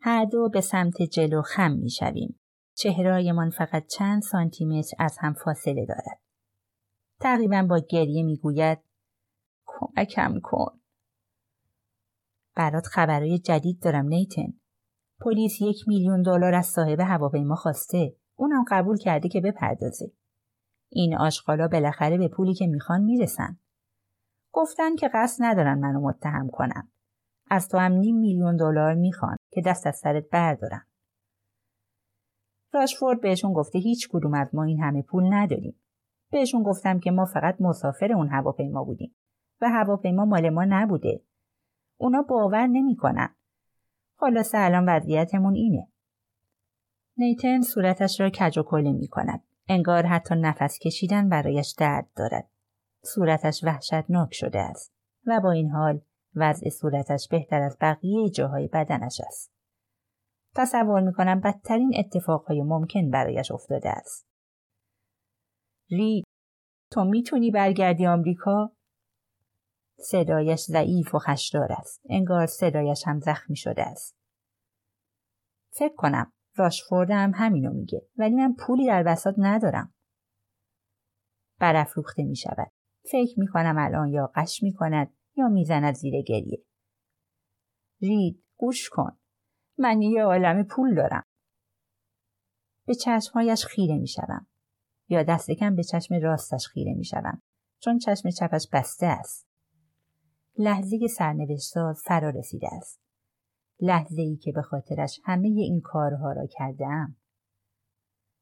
هر 0.00 0.24
دو 0.24 0.48
به 0.48 0.60
سمت 0.60 1.02
جلو 1.02 1.42
خم 1.42 1.72
می 1.72 1.90
شویم. 1.90 2.40
چهرهایمان 2.76 3.50
فقط 3.50 3.86
چند 3.86 4.22
سانتیمتر 4.22 4.96
از 4.98 5.16
هم 5.20 5.32
فاصله 5.32 5.86
دارد. 5.86 6.20
تقریبا 7.20 7.62
با 7.62 7.80
گریه 7.90 8.22
می 8.22 8.36
گوید 8.36 8.78
کمکم 9.80 10.40
کن. 10.42 10.80
برات 12.56 12.86
خبرهای 12.86 13.38
جدید 13.38 13.80
دارم 13.82 14.06
نیتن. 14.06 14.52
پلیس 15.20 15.60
یک 15.60 15.88
میلیون 15.88 16.22
دلار 16.22 16.54
از 16.54 16.66
صاحب 16.66 17.00
هواپیما 17.00 17.54
خواسته. 17.54 18.16
اونم 18.36 18.64
قبول 18.70 18.98
کرده 18.98 19.28
که 19.28 19.40
بپردازه. 19.40 20.12
این 20.88 21.16
آشغالا 21.16 21.68
بالاخره 21.68 22.18
به 22.18 22.28
پولی 22.28 22.54
که 22.54 22.66
می‌خوان 22.66 23.00
می‌رسن. 23.00 23.58
گفتن 24.52 24.96
که 24.96 25.10
قصد 25.14 25.44
ندارن 25.44 25.78
منو 25.78 26.00
متهم 26.00 26.48
کنم. 26.52 26.88
از 27.50 27.68
تو 27.68 27.78
هم 27.78 27.92
نیم 27.92 28.16
میلیون 28.16 28.56
دلار 28.56 28.94
می‌خوان 28.94 29.36
که 29.52 29.62
دست 29.66 29.86
از 29.86 29.96
سرت 29.96 30.24
بردارن. 30.32 30.86
راشفورد 32.72 33.20
بهشون 33.20 33.52
گفته 33.52 33.78
هیچ 33.78 34.08
کدوم 34.12 34.34
از 34.34 34.54
ما 34.54 34.64
این 34.64 34.80
همه 34.80 35.02
پول 35.02 35.34
نداریم. 35.34 35.80
بهشون 36.30 36.62
گفتم 36.62 37.00
که 37.00 37.10
ما 37.10 37.24
فقط 37.24 37.56
مسافر 37.60 38.12
اون 38.12 38.28
هواپیما 38.28 38.84
بودیم 38.84 39.16
و 39.60 39.68
هواپیما 39.68 40.24
مال 40.24 40.50
ما 40.50 40.64
نبوده. 40.68 41.22
اونا 41.96 42.22
باور 42.22 42.66
نمی‌کنن. 42.66 43.34
خلاصه 44.16 44.58
الان 44.58 44.88
وضعیتمون 44.88 45.54
اینه. 45.54 45.88
نیتن 47.16 47.60
صورتش 47.60 48.20
را 48.20 48.30
کج 48.30 48.58
و 48.58 48.62
کله 48.62 48.92
می 48.92 49.08
کند. 49.08 49.42
انگار 49.68 50.06
حتی 50.06 50.34
نفس 50.34 50.78
کشیدن 50.78 51.28
برایش 51.28 51.74
درد 51.78 52.08
دارد. 52.16 52.48
صورتش 53.04 53.64
وحشتناک 53.64 54.28
شده 54.32 54.58
است 54.58 54.94
و 55.26 55.40
با 55.40 55.50
این 55.50 55.70
حال 55.70 56.00
وضع 56.34 56.68
صورتش 56.68 57.28
بهتر 57.30 57.62
از 57.62 57.76
بقیه 57.80 58.30
جاهای 58.30 58.68
بدنش 58.68 59.20
است. 59.26 59.52
تصور 60.54 61.00
می 61.00 61.12
کنم 61.12 61.40
بدترین 61.40 61.92
اتفاقهای 61.98 62.62
ممکن 62.62 63.10
برایش 63.10 63.52
افتاده 63.52 63.88
است. 63.88 64.26
رید 65.90 66.24
تو 66.92 67.04
می‌تونی 67.04 67.50
برگردی 67.50 68.06
آمریکا؟ 68.06 68.75
صدایش 69.98 70.60
ضعیف 70.60 71.14
و 71.14 71.18
خشدار 71.18 71.72
است. 71.72 72.00
انگار 72.08 72.46
صدایش 72.46 73.02
هم 73.06 73.20
زخمی 73.20 73.56
شده 73.56 73.82
است. 73.82 74.16
فکر 75.70 75.94
کنم 75.94 76.32
راشفورد 76.54 77.10
هم 77.10 77.32
همینو 77.34 77.72
میگه 77.72 78.08
ولی 78.16 78.34
من 78.34 78.54
پولی 78.58 78.86
در 78.86 79.02
بساط 79.02 79.34
ندارم. 79.38 79.94
برافروخته 81.58 82.24
می 82.24 82.36
شود. 82.36 82.72
فکر 83.02 83.40
می 83.40 83.46
کنم 83.46 83.76
الان 83.78 84.08
یا 84.08 84.32
قش 84.34 84.62
می 84.62 84.72
کند 84.72 85.16
یا 85.36 85.48
می‌زند 85.48 85.94
زیر 85.94 86.22
گریه. 86.22 86.64
رید 88.00 88.42
گوش 88.56 88.88
کن. 88.88 89.18
من 89.78 90.02
یه 90.02 90.22
عالم 90.22 90.64
پول 90.64 90.94
دارم. 90.94 91.24
به 92.86 92.94
چشمهایش 92.94 93.64
خیره 93.64 93.98
می 93.98 94.08
شدم. 94.08 94.46
یا 95.08 95.22
دست 95.22 95.50
کم 95.50 95.76
به 95.76 95.82
چشم 95.82 96.14
راستش 96.14 96.66
خیره 96.66 96.94
می 96.94 97.04
شدم. 97.04 97.42
چون 97.78 97.98
چشم 97.98 98.30
چپش 98.30 98.68
بسته 98.72 99.06
است. 99.06 99.45
لحظه 100.58 101.06
سرنوشت 101.16 101.62
ساز 101.62 102.02
فرا 102.04 102.30
رسیده 102.30 102.68
است. 102.72 103.00
لحظه 103.80 104.22
ای 104.22 104.36
که 104.36 104.52
به 104.52 104.62
خاطرش 104.62 105.20
همه 105.24 105.48
این 105.48 105.80
کارها 105.80 106.32
را 106.32 106.46
کردم. 106.46 107.16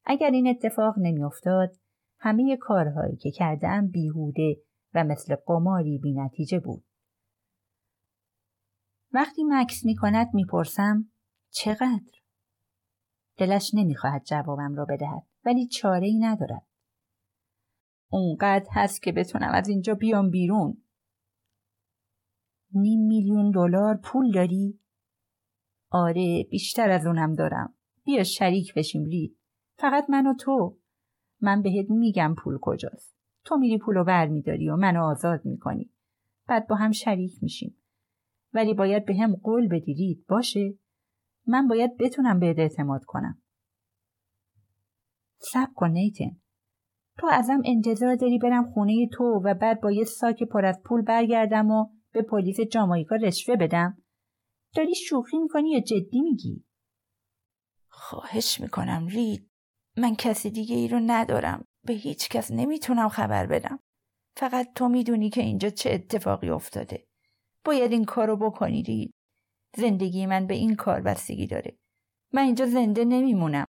اگر 0.05 0.31
این 0.31 0.47
اتفاق 0.47 0.95
نمیافتاد 0.97 1.75
همه 2.19 2.57
کارهایی 2.57 3.15
که 3.15 3.31
کردم 3.31 3.87
بیهوده 3.87 4.57
و 4.93 5.03
مثل 5.03 5.35
قماری 5.45 5.97
بی 5.97 6.13
نتیجه 6.13 6.59
بود. 6.59 6.83
وقتی 9.11 9.43
مکس 9.43 9.85
می 9.85 9.95
کند 9.95 10.27
می‌پرسم 10.33 11.11
چقدر؟ 11.49 12.15
دلش 13.37 13.71
نمی‌خواهد 13.73 14.23
جوابم 14.23 14.75
را 14.75 14.85
بدهد 14.85 15.23
ولی 15.45 15.67
چاره 15.67 16.07
ای 16.07 16.19
ندارد. 16.19 16.67
اونقدر 18.09 18.67
هست 18.71 19.01
که 19.01 19.11
بتونم 19.11 19.51
از 19.53 19.67
اینجا 19.67 19.93
بیام 19.93 20.29
بیرون. 20.29 20.84
نیم 22.75 23.07
میلیون 23.07 23.51
دلار 23.51 23.99
پول 24.03 24.31
داری؟ 24.31 24.79
آره 25.89 26.43
بیشتر 26.49 26.89
از 26.89 27.05
اونم 27.05 27.33
دارم. 27.33 27.73
بیا 28.03 28.23
شریک 28.23 28.73
بشیم 28.73 29.03
رید. 29.03 29.37
فقط 29.77 30.09
من 30.09 30.27
و 30.27 30.33
تو. 30.33 30.77
من 31.41 31.61
بهت 31.61 31.89
میگم 31.89 32.35
پول 32.37 32.57
کجاست. 32.61 33.15
تو 33.45 33.57
میری 33.57 33.77
پولو 33.77 34.03
بر 34.03 34.27
میداری 34.27 34.69
و 34.69 34.75
منو 34.75 35.03
آزاد 35.03 35.45
می‌کنی. 35.45 35.91
بعد 36.47 36.67
با 36.67 36.75
هم 36.75 36.91
شریک 36.91 37.43
میشیم. 37.43 37.77
ولی 38.53 38.73
باید 38.73 39.05
به 39.05 39.15
هم 39.15 39.35
قول 39.35 39.67
بدیرید 39.67 40.25
باشه؟ 40.27 40.73
من 41.47 41.67
باید 41.67 41.97
بتونم 41.97 42.39
بهت 42.39 42.59
اعتماد 42.59 43.03
کنم. 43.05 43.41
سب 45.37 45.67
کن 45.75 45.89
نیتن. 45.89 46.37
تو 47.17 47.27
ازم 47.31 47.61
انتظار 47.65 48.15
داری 48.15 48.37
برم 48.37 48.71
خونه 48.71 49.07
تو 49.13 49.23
و 49.23 49.53
بعد 49.53 49.81
با 49.81 49.91
یه 49.91 50.03
ساک 50.03 50.43
پر 50.43 50.65
از 50.65 50.81
پول 50.85 51.01
برگردم 51.01 51.71
و 51.71 51.87
به 52.15 52.21
پلیس 52.21 52.59
جامایکا 52.59 53.15
رشوه 53.15 53.55
بدم؟ 53.55 54.03
داری 54.75 54.95
شوخی 54.95 55.37
می‌کنی 55.37 55.71
یا 55.71 55.79
جدی 55.79 56.21
میگی؟ 56.21 56.65
خواهش 57.87 58.59
می‌کنم 58.59 59.07
رید. 59.07 59.49
من 59.97 60.15
کسی 60.15 60.49
دیگه 60.49 60.75
ای 60.75 60.87
رو 60.87 60.99
ندارم. 61.05 61.65
به 61.83 61.93
هیچ 61.93 62.29
کس 62.29 62.51
نمی‌تونم 62.51 63.09
خبر 63.09 63.45
بدم. 63.45 63.79
فقط 64.37 64.73
تو 64.75 64.89
می‌دونی 64.89 65.29
که 65.29 65.41
اینجا 65.41 65.69
چه 65.69 65.91
اتفاقی 65.91 66.49
افتاده. 66.49 67.07
باید 67.65 67.91
این 67.91 68.05
کار 68.05 68.27
رو 68.27 68.37
بکنی 68.37 68.83
رید. 68.83 69.13
زندگی 69.77 70.25
من 70.25 70.47
به 70.47 70.53
این 70.53 70.75
کار 70.75 71.01
بستگی 71.01 71.47
داره. 71.47 71.77
من 72.33 72.41
اینجا 72.41 72.65
زنده 72.65 73.05
نمیمونم. 73.05 73.65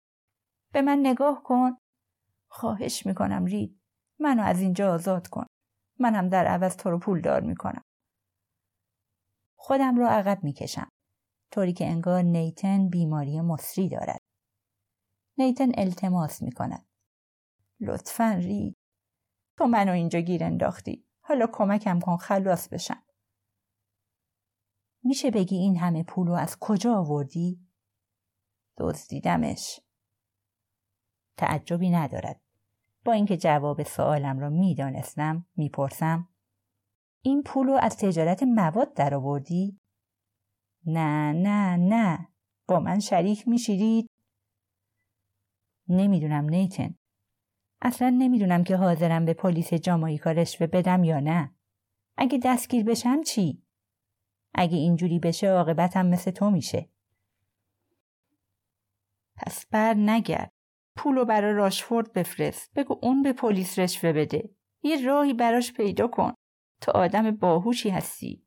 به 0.73 0.82
من 0.82 0.99
نگاه 1.02 1.42
کن. 1.42 1.76
خواهش 2.49 3.06
می‌کنم 3.06 3.44
رید. 3.44 3.80
منو 4.18 4.42
از 4.42 4.61
اینجا 4.61 4.94
آزاد 4.94 5.28
کن. 5.28 5.47
منم 5.99 6.28
در 6.28 6.47
عوض 6.47 6.76
تو 6.76 6.90
رو 6.90 6.99
پول 6.99 7.20
دار 7.20 7.40
می‌کنم. 7.40 7.82
خودم 9.62 9.97
رو 9.97 10.07
عقب 10.07 10.45
می‌کشم. 10.45 10.88
طوری 11.50 11.73
که 11.73 11.87
انگار 11.87 12.23
نیتن 12.23 12.88
بیماری 12.88 13.40
مصری 13.40 13.88
دارد. 13.88 14.21
نیتن 15.38 15.71
التماس 15.75 16.43
می‌کند. 16.43 16.87
لطفا 17.81 18.35
رید. 18.38 18.76
تو 19.59 19.67
منو 19.67 19.93
اینجا 19.93 20.21
گیر 20.21 20.45
انداختی. 20.45 21.07
حالا 21.21 21.47
کمکم 21.52 22.00
کن 22.00 22.17
خلاص 22.17 22.69
بشم. 22.69 23.02
میشه 25.05 25.31
بگی 25.31 25.57
این 25.57 25.76
همه 25.76 26.02
پول 26.02 26.26
رو 26.26 26.35
از 26.35 26.57
کجا 26.61 26.95
آوردی؟ 26.95 27.67
دزدیدمش. 28.79 29.81
تعجبی 31.37 31.90
ندارد. 31.90 32.40
با 33.05 33.12
اینکه 33.12 33.37
جواب 33.37 33.83
سوالم 33.83 34.38
را 34.38 34.49
می‌دانستم 34.49 35.47
می‌پرسم 35.57 36.29
این 37.22 37.42
پول 37.42 37.66
رو 37.66 37.78
از 37.82 37.96
تجارت 37.96 38.42
مواد 38.42 38.94
درآوردی؟ 38.94 39.80
نه 40.86 41.32
نه 41.32 41.76
نه 41.76 42.28
با 42.68 42.80
من 42.80 42.98
شریک 42.98 43.48
میشیرید؟ 43.48 44.10
نمی‌دونم 45.88 46.44
نیتن. 46.44 46.94
اصلا 47.82 48.10
نمی‌دونم 48.10 48.64
که 48.64 48.76
حاضرم 48.76 49.24
به 49.24 49.34
پلیس 49.34 49.74
جامایکا 49.74 50.30
رشوه 50.32 50.66
بدم 50.66 51.04
یا 51.04 51.20
نه. 51.20 51.54
اگه 52.16 52.38
دستگیر 52.44 52.84
بشم 52.84 53.22
چی؟ 53.22 53.62
اگه 54.54 54.76
اینجوری 54.76 55.18
بشه 55.18 55.48
عاقبتم 55.48 56.06
مثل 56.06 56.30
تو 56.30 56.50
میشه. 56.50 56.88
پس 59.36 59.66
بر 59.66 59.94
نگرد. 59.94 60.52
پولو 60.96 61.24
برای 61.24 61.54
راشفورد 61.54 62.12
بفرست. 62.12 62.74
بگو 62.74 62.98
اون 63.02 63.22
به 63.22 63.32
پلیس 63.32 63.78
رشوه 63.78 64.12
بده. 64.12 64.50
یه 64.82 65.06
راهی 65.06 65.34
براش 65.34 65.72
پیدا 65.72 66.08
کن. 66.08 66.32
تو 66.80 66.92
آدم 66.92 67.30
باهوشی 67.30 67.90
هستی. 67.90 68.46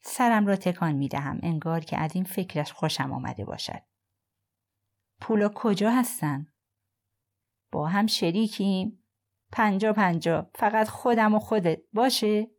سرم 0.00 0.46
را 0.46 0.56
تکان 0.56 0.92
می 0.92 1.08
دهم 1.08 1.40
انگار 1.42 1.80
که 1.80 1.98
از 1.98 2.14
این 2.14 2.24
فکرش 2.24 2.72
خوشم 2.72 3.12
آمده 3.12 3.44
باشد. 3.44 3.82
پولا 5.20 5.48
کجا 5.54 5.90
هستن؟ 5.90 6.52
با 7.72 7.88
هم 7.88 8.06
شریکیم؟ 8.06 9.06
پنجا 9.52 9.92
پنجا 9.92 10.50
فقط 10.54 10.88
خودم 10.88 11.34
و 11.34 11.38
خودت 11.38 11.78
باشه؟ 11.92 12.50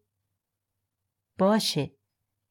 باشه 1.39 1.97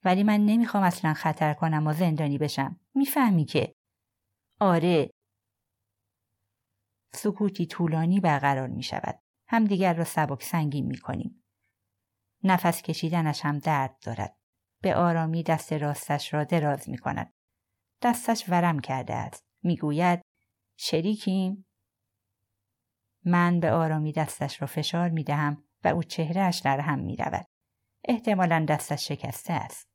ولی 0.05 0.23
من 0.23 0.41
نمی‌خوام 0.41 0.83
اصلا 0.83 1.15
خطر 1.15 1.55
کنم 1.55 1.87
و 1.87 1.93
زندانی 1.93 2.39
بشم 2.39 2.81
می‌فهمی 2.95 3.45
که 3.45 3.75
آره 4.61 5.11
سکوتی 7.13 7.67
طولانی 7.67 8.21
برقرار 8.21 8.69
می 8.69 8.83
شود 8.83 9.26
همدیگر 9.49 9.95
را 9.95 10.05
سبک 10.05 10.43
سنگین 10.43 10.87
می 10.87 10.99
کنیم. 10.99 11.45
نفس 12.45 12.83
کشیدنش 12.83 13.45
هم 13.45 13.59
درد 13.59 13.99
دارد. 14.01 14.37
به 14.83 14.95
آرامی 14.95 15.43
دست 15.43 15.73
راستش 15.73 16.35
را 16.35 16.45
دراز 16.45 16.89
می 16.89 16.99
کند. 16.99 17.35
دستش 18.03 18.45
ورم 18.49 18.79
کرده 18.79 19.15
است. 19.15 19.47
می 19.63 19.77
گوید 19.77 20.23
شریکیم؟ 20.77 21.67
من 23.25 23.61
به 23.61 23.73
آرامی 23.73 24.13
دستش 24.13 24.63
را 24.63 24.67
فشار 24.67 25.09
می 25.09 25.25
دهم 25.25 25.65
و 25.85 25.89
او 25.89 26.03
چهرهش 26.03 26.59
در 26.59 26.81
هم 26.81 26.99
می 26.99 27.17
رود. 27.17 27.47
احتمالا 28.05 28.67
دستش 28.69 29.09
شکسته 29.09 29.53
است. 29.53 29.89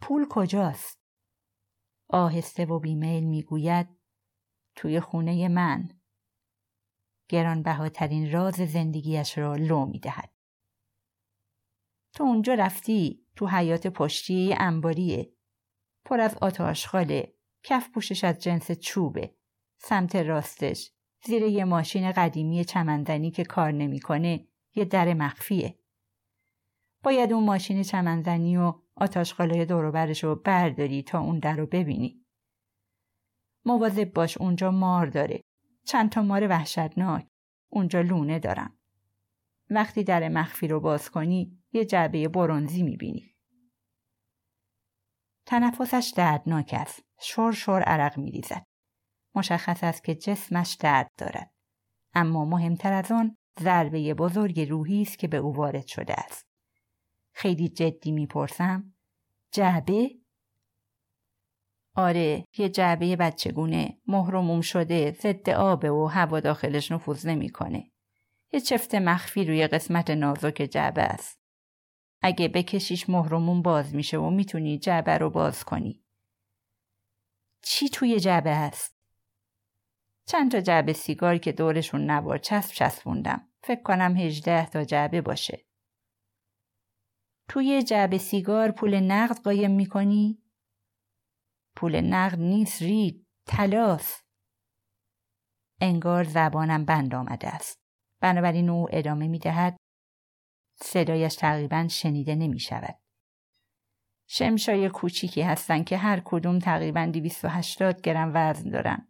پول 0.00 0.26
کجاست؟ 0.30 0.98
آهسته 2.08 2.64
و 2.64 2.78
بیمیل 2.78 3.24
می‌گوید 3.24 3.88
توی 4.74 5.00
خونه 5.00 5.48
من. 5.48 5.97
گرانبهاترین 7.28 8.32
راز 8.32 8.54
زندگیش 8.54 9.38
را 9.38 9.56
لو 9.56 9.86
می‌دهد. 9.86 10.32
تو 12.14 12.24
اونجا 12.24 12.54
رفتی 12.54 13.26
تو 13.36 13.46
حیات 13.46 13.86
پشتی 13.86 14.54
انباریه. 14.58 15.32
پر 16.04 16.20
از 16.20 16.34
آتاشخاله 16.34 17.34
کف 17.62 17.90
پوشش 17.90 18.24
از 18.24 18.38
جنس 18.38 18.72
چوبه. 18.72 19.34
سمت 19.78 20.16
راستش. 20.16 20.92
زیر 21.24 21.42
یه 21.42 21.64
ماشین 21.64 22.12
قدیمی 22.12 22.64
چمندنی 22.64 23.30
که 23.30 23.44
کار 23.44 23.72
نمی‌کنه 23.72 24.48
یه 24.74 24.84
در 24.84 25.14
مخفیه. 25.14 25.78
باید 27.04 27.32
اون 27.32 27.44
ماشین 27.44 27.82
چمنزنی 27.82 28.56
و 28.56 28.74
آتاشخاله 28.96 29.64
دوروبرش 29.64 30.24
رو 30.24 30.34
برداری 30.34 31.02
تا 31.02 31.20
اون 31.20 31.38
در 31.38 31.56
رو 31.56 31.66
ببینی. 31.66 32.24
مواظب 33.64 34.12
باش 34.12 34.38
اونجا 34.38 34.70
مار 34.70 35.06
داره. 35.06 35.40
چند 35.88 36.10
تا 36.10 36.22
مار 36.22 36.48
وحشتناک. 36.48 37.26
اونجا 37.68 38.00
لونه 38.00 38.38
دارم. 38.38 38.78
وقتی 39.70 40.04
در 40.04 40.28
مخفی 40.28 40.68
رو 40.68 40.80
باز 40.80 41.10
کنی 41.10 41.58
یه 41.72 41.84
جعبه 41.84 42.28
برونزی 42.28 42.82
می‌بینی. 42.82 43.34
تنفسش 45.46 46.12
دردناک 46.16 46.74
است. 46.78 47.04
شور 47.20 47.52
شور 47.52 47.82
عرق 47.82 48.18
میریزد. 48.18 48.66
مشخص 49.34 49.84
است 49.84 50.04
که 50.04 50.14
جسمش 50.14 50.76
درد 50.80 51.10
دارد. 51.18 51.52
اما 52.14 52.44
مهمتر 52.44 52.92
از 52.92 53.12
آن 53.12 53.36
ضربه 53.60 54.14
بزرگ 54.14 54.60
روحی 54.60 55.02
است 55.02 55.18
که 55.18 55.28
به 55.28 55.36
او 55.36 55.56
وارد 55.56 55.86
شده 55.86 56.14
است. 56.14 56.46
خیلی 57.32 57.68
جدی 57.68 58.12
می‌پرسم 58.12 58.94
جعبه 59.52 60.10
آره 61.98 62.44
یه 62.58 62.68
جعبه 62.68 63.16
بچگونه 63.16 63.98
مهرموم 64.06 64.60
شده 64.60 65.16
ضد 65.22 65.50
آبه 65.50 65.90
و 65.90 66.06
هوا 66.06 66.40
داخلش 66.40 66.92
نفوذ 66.92 67.26
نمی‌کنه. 67.26 67.90
یه 68.52 68.60
چفت 68.60 68.94
مخفی 68.94 69.44
روی 69.44 69.66
قسمت 69.66 70.10
نازک 70.10 70.68
جعبه 70.72 71.02
است. 71.02 71.38
اگه 72.22 72.48
بکشیش 72.48 73.10
مهرمون 73.10 73.62
باز 73.62 73.94
میشه 73.94 74.18
و 74.18 74.30
می‌تونی 74.30 74.78
جعبه 74.78 75.18
رو 75.18 75.30
باز 75.30 75.64
کنی. 75.64 76.04
چی 77.62 77.88
توی 77.88 78.20
جعبه 78.20 78.54
هست؟ 78.54 78.96
چند 80.26 80.52
تا 80.52 80.60
جعبه 80.60 80.92
سیگار 80.92 81.38
که 81.38 81.52
دورشون 81.52 82.10
نوار 82.10 82.38
چسب 82.38 82.74
چسبوندم 82.74 83.48
فکر 83.62 83.82
کنم 83.82 84.16
هجده 84.16 84.66
تا 84.66 84.84
جعبه 84.84 85.20
باشه. 85.20 85.64
توی 87.48 87.82
جعبه 87.82 88.18
سیگار 88.18 88.70
پول 88.70 89.00
نقد 89.00 89.38
قایم 89.42 89.70
می‌کنی؟ 89.70 90.42
پول 91.78 92.00
نقد 92.00 92.38
نیست 92.38 92.82
رید 92.82 93.26
تلاس 93.46 94.22
انگار 95.80 96.24
زبانم 96.24 96.84
بند 96.84 97.14
آمده 97.14 97.48
است 97.48 97.78
بنابراین 98.20 98.70
او 98.70 98.86
ادامه 98.90 99.28
می 99.28 99.38
دهد 99.38 99.76
صدایش 100.80 101.34
تقریبا 101.34 101.88
شنیده 101.88 102.34
نمی 102.34 102.60
شود. 102.60 102.98
شمشای 104.28 104.88
کوچیکی 104.88 105.42
هستند 105.42 105.84
که 105.84 105.96
هر 105.96 106.22
کدوم 106.24 106.58
تقریبا 106.58 107.06
280 107.06 108.00
گرم 108.00 108.32
وزن 108.34 108.70
دارن. 108.70 109.08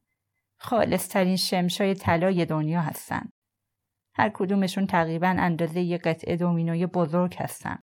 خالصترین 0.61 1.37
شمشای 1.37 1.94
طلای 1.94 2.46
دنیا 2.46 2.81
هستند. 2.81 3.33
هر 4.14 4.31
کدومشون 4.35 4.87
تقریبا 4.87 5.28
اندازه 5.38 5.81
یه 5.81 5.98
قطعه 5.98 6.37
دومینوی 6.37 6.87
بزرگ 6.87 7.37
هستن. 7.38 7.78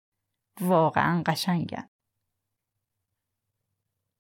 واقعا 0.62 1.24
قشنگن. 1.26 1.90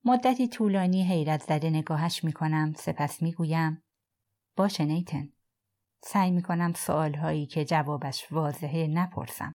مدتی 0.07 0.47
طولانی 0.47 1.03
حیرت 1.03 1.43
زده 1.43 1.69
نگاهش 1.69 2.23
می‌کنم. 2.23 2.73
سپس 2.77 3.21
می‌گویم 3.21 3.83
باشه 4.57 4.85
نیتن. 4.85 5.29
سعی 6.03 6.31
می‌کنم 6.31 6.73
سوالهایی 6.73 7.45
که 7.45 7.65
جوابش 7.65 8.31
واضحه 8.31 8.87
نپرسم. 8.87 9.51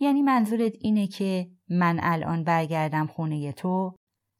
یعنی 0.00 0.22
منظورت 0.22 0.72
اینه 0.80 1.06
که 1.06 1.50
من 1.70 1.98
الان 2.02 2.44
برگردم 2.44 3.06
خونه 3.06 3.52
تو 3.52 3.96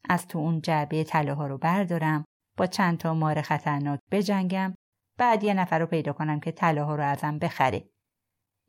از 0.09 0.27
تو 0.27 0.39
اون 0.39 0.61
جعبه 0.61 1.03
طلاها 1.03 1.47
رو 1.47 1.57
بردارم 1.57 2.25
با 2.57 2.65
چند 2.65 2.97
تا 2.97 3.13
مار 3.13 3.41
خطرناک 3.41 3.99
بجنگم 4.11 4.73
بعد 5.17 5.43
یه 5.43 5.53
نفر 5.53 5.79
رو 5.79 5.85
پیدا 5.85 6.13
کنم 6.13 6.39
که 6.39 6.51
طلاها 6.51 6.95
رو 6.95 7.03
ازم 7.03 7.39
بخره. 7.39 7.89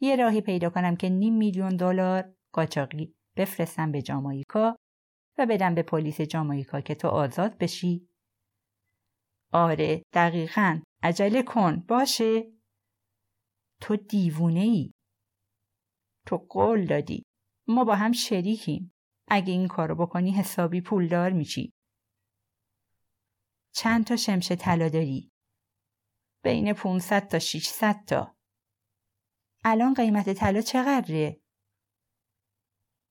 یه 0.00 0.16
راهی 0.16 0.40
پیدا 0.40 0.70
کنم 0.70 0.96
که 0.96 1.08
نیم 1.08 1.34
میلیون 1.34 1.76
دلار 1.76 2.34
قاچاقی 2.54 3.14
بفرستم 3.36 3.92
به 3.92 4.02
جامایکا 4.02 4.76
و 5.38 5.46
بدم 5.46 5.74
به 5.74 5.82
پلیس 5.82 6.20
جامایکا 6.20 6.80
که 6.80 6.94
تو 6.94 7.08
آزاد 7.08 7.58
بشی. 7.58 8.08
آره 9.52 10.02
دقیقا. 10.12 10.80
عجله 11.02 11.42
کن. 11.42 11.80
باشه. 11.80 12.52
تو 13.80 13.96
دیوونه 13.96 14.60
ای 14.60 14.92
تو 16.26 16.36
قول 16.36 16.86
دادی. 16.86 17.24
ما 17.68 17.84
با 17.84 17.94
هم 17.94 18.12
شریکیم. 18.12 18.94
اگه 19.28 19.52
این 19.52 19.68
کارو 19.68 19.94
بکنی 19.94 20.30
حسابی 20.30 20.80
پولدار 20.80 21.30
میشی. 21.32 21.72
چند 23.74 24.04
تا 24.06 24.16
شمشه 24.16 24.56
طلا 24.56 24.88
داری؟ 24.88 25.30
بین 26.42 26.72
500 26.72 27.28
تا 27.28 27.38
600 27.38 28.04
تا. 28.06 28.36
الان 29.64 29.94
قیمت 29.94 30.32
طلا 30.32 30.60
چقدره؟ 30.60 31.40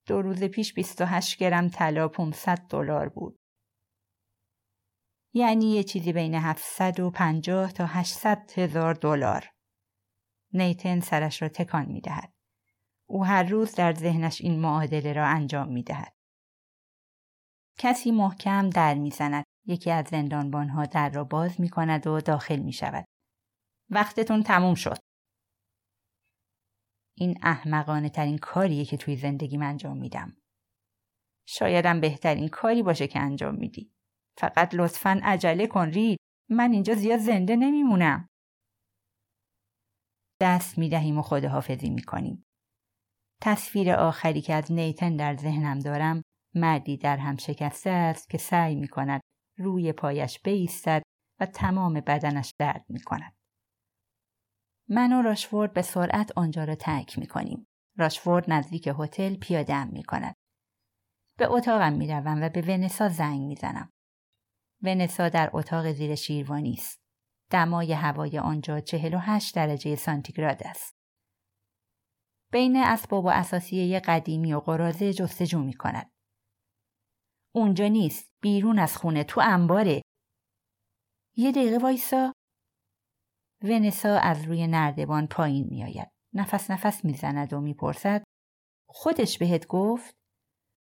دو 0.07 0.21
روز 0.21 0.43
پیش 0.43 0.73
28 0.73 1.37
گرم 1.37 1.69
طلا 1.69 2.07
500 2.07 2.59
دلار 2.69 3.09
بود 3.09 3.39
یعنی 5.33 5.71
یه 5.71 5.83
چیزی 5.83 6.13
بین 6.13 6.35
750 6.35 7.71
تا 7.71 7.85
800 7.85 8.51
هزار 8.55 8.93
دلار. 8.93 9.49
نیتن 10.53 10.99
سرش 10.99 11.41
را 11.41 11.49
تکان 11.49 11.85
می 11.85 12.01
دهد. 12.01 12.33
او 13.09 13.25
هر 13.25 13.43
روز 13.43 13.75
در 13.75 13.93
ذهنش 13.93 14.41
این 14.41 14.59
معادله 14.59 15.13
را 15.13 15.27
انجام 15.27 15.67
می 15.67 15.83
دهد. 15.83 16.13
کسی 17.77 18.11
محکم 18.11 18.69
در 18.69 18.93
می 18.93 19.11
زند. 19.11 19.43
یکی 19.65 19.91
از 19.91 20.07
زندانبانها 20.07 20.85
در 20.85 21.09
را 21.09 21.23
باز 21.23 21.61
می 21.61 21.69
کند 21.69 22.07
و 22.07 22.21
داخل 22.21 22.59
می 22.59 22.73
شود. 22.73 23.05
وقتتون 23.89 24.43
تموم 24.43 24.75
شد. 24.75 24.97
این 27.19 27.39
احمقانه 27.41 28.09
ترین 28.09 28.37
کاریه 28.37 28.85
که 28.85 28.97
توی 28.97 29.15
زندگیم 29.15 29.61
انجام 29.61 29.97
میدم. 29.97 30.37
شایدم 31.47 32.01
بهترین 32.01 32.47
کاری 32.47 32.83
باشه 32.83 33.07
که 33.07 33.19
انجام 33.19 33.55
میدی. 33.55 33.91
فقط 34.37 34.75
لطفا 34.75 35.19
عجله 35.23 35.67
کن 35.67 35.87
رید 35.87 36.19
من 36.49 36.71
اینجا 36.71 36.93
زیاد 36.93 37.19
زنده 37.19 37.55
نمیمونم 37.55 38.27
دست 40.41 40.77
می‌دهیم 40.77 41.17
و 41.17 41.21
خداحافظی 41.21 41.89
می‌کنیم 41.89 42.45
تصویر 43.41 43.91
آخری 43.91 44.41
که 44.41 44.53
از 44.53 44.71
نیتن 44.71 45.15
در 45.15 45.35
ذهنم 45.35 45.79
دارم 45.79 46.21
مردی 46.55 46.97
در 46.97 47.17
هم 47.17 47.37
شکسته 47.37 47.89
است 47.89 48.29
که 48.29 48.37
سعی 48.37 48.75
می‌کند 48.75 49.21
روی 49.57 49.93
پایش 49.93 50.39
بیستد 50.39 51.03
و 51.39 51.45
تمام 51.45 51.93
بدنش 51.93 52.53
درد 52.59 52.85
می‌کند 52.89 53.36
من 54.89 55.13
و 55.13 55.21
راشفورد 55.21 55.73
به 55.73 55.81
سرعت 55.81 56.31
آنجا 56.35 56.63
را 56.63 56.75
ترک 56.75 57.19
می‌کنیم 57.19 57.67
راشفورد 57.97 58.51
نزدیک 58.51 58.89
هتل 58.99 59.35
پیاده 59.35 59.83
می 59.83 60.03
کند. 60.03 60.35
به 61.37 61.51
اتاقم 61.51 61.93
می 61.93 62.07
و 62.13 62.49
به 62.49 62.61
ونسا 62.61 63.09
زنگ 63.09 63.41
می‌زنم. 63.41 63.91
ونسا 64.83 65.29
در 65.29 65.49
اتاق 65.53 65.91
زیر 65.91 66.15
شیروانی 66.15 66.73
است. 66.73 67.01
دمای 67.49 67.93
هوای 67.93 68.39
آنجا 68.39 68.79
48 68.79 69.55
درجه 69.55 69.95
سانتیگراد 69.95 70.63
است. 70.63 70.97
بین 72.51 72.77
اسباب 72.77 73.25
و 73.25 73.29
اساسیه 73.29 73.99
قدیمی 73.99 74.53
و 74.53 74.59
قرازه 74.59 75.13
جستجو 75.13 75.59
می 75.59 75.73
کند. 75.73 76.11
اونجا 77.55 77.87
نیست. 77.87 78.33
بیرون 78.41 78.79
از 78.79 78.97
خونه 78.97 79.23
تو 79.23 79.41
انباره. 79.43 80.01
یه 81.35 81.51
دقیقه 81.51 81.77
وایسا. 81.77 82.33
ونسا 83.61 84.17
از 84.17 84.43
روی 84.43 84.67
نردبان 84.67 85.27
پایین 85.27 85.67
میآید. 85.67 86.09
نفس 86.33 86.71
نفس 86.71 87.05
می‌زند 87.05 87.53
و 87.53 87.61
می‌پرسد 87.61 88.23
خودش 88.89 89.37
بهت 89.37 89.67
گفت؟ 89.67 90.15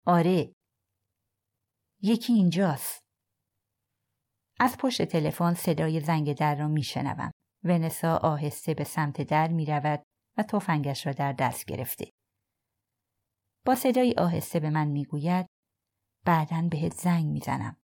آره. 0.06 0.54
یکی 2.02 2.34
اینجاست. 2.34 3.00
از 4.60 4.78
پشت 4.78 5.02
تلفن 5.02 5.54
صدای 5.54 6.00
زنگ 6.00 6.38
در 6.38 6.56
را 6.56 6.68
میشنوم 6.68 7.32
ونسا 7.64 8.18
آهسته 8.18 8.74
به 8.74 8.84
سمت 8.84 9.22
در 9.22 9.48
می 9.48 9.66
رود 9.66 10.04
و 10.38 10.44
تفنگش 10.44 11.08
را 11.08 11.14
در 11.14 11.34
دست 11.34 11.66
گرفته. 11.66 12.10
با 13.66 13.76
صدای 13.76 14.14
آهسته 14.18 14.60
به 14.60 14.70
من 14.70 14.88
می‌گوید 14.88 15.48
بعدا 16.26 16.68
بهت 16.72 16.94
زنگ 16.94 17.26
می‌زنم. 17.26 17.78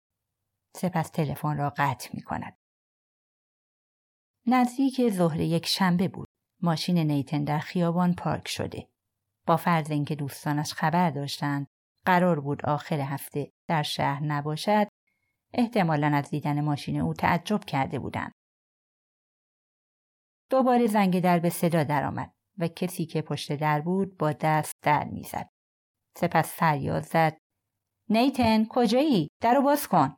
سپس 0.75 1.09
تلفن 1.09 1.57
را 1.57 1.73
قطع 1.77 2.09
می 2.13 2.21
کند. 2.21 2.57
نزدیک 4.47 5.09
ظهر 5.09 5.39
یک 5.39 5.65
شنبه 5.65 6.07
بود. 6.07 6.27
ماشین 6.61 6.97
نیتن 6.97 7.43
در 7.43 7.59
خیابان 7.59 8.13
پارک 8.13 8.47
شده. 8.47 8.87
با 9.47 9.57
فرض 9.57 9.91
اینکه 9.91 10.15
دوستانش 10.15 10.73
خبر 10.73 11.09
داشتند 11.09 11.67
قرار 12.05 12.39
بود 12.39 12.65
آخر 12.65 12.99
هفته 12.99 13.51
در 13.67 13.83
شهر 13.83 14.23
نباشد 14.23 14.87
احتمالا 15.53 16.07
از 16.07 16.29
دیدن 16.29 16.61
ماشین 16.61 17.01
او 17.01 17.13
تعجب 17.13 17.63
کرده 17.63 17.99
بودند. 17.99 18.31
دوباره 20.49 20.87
زنگ 20.87 21.19
در 21.19 21.39
به 21.39 21.49
صدا 21.49 21.83
درآمد 21.83 22.33
و 22.57 22.67
کسی 22.67 23.05
که 23.05 23.21
پشت 23.21 23.55
در 23.55 23.81
بود 23.81 24.17
با 24.17 24.33
دست 24.33 24.73
در 24.81 25.03
می‌زد. 25.03 25.49
سپس 26.17 26.53
فریاد 26.53 27.03
زد 27.03 27.37
نیتن 28.09 28.65
کجایی؟ 28.65 29.27
درو 29.41 29.61
باز 29.61 29.87
کن. 29.87 30.17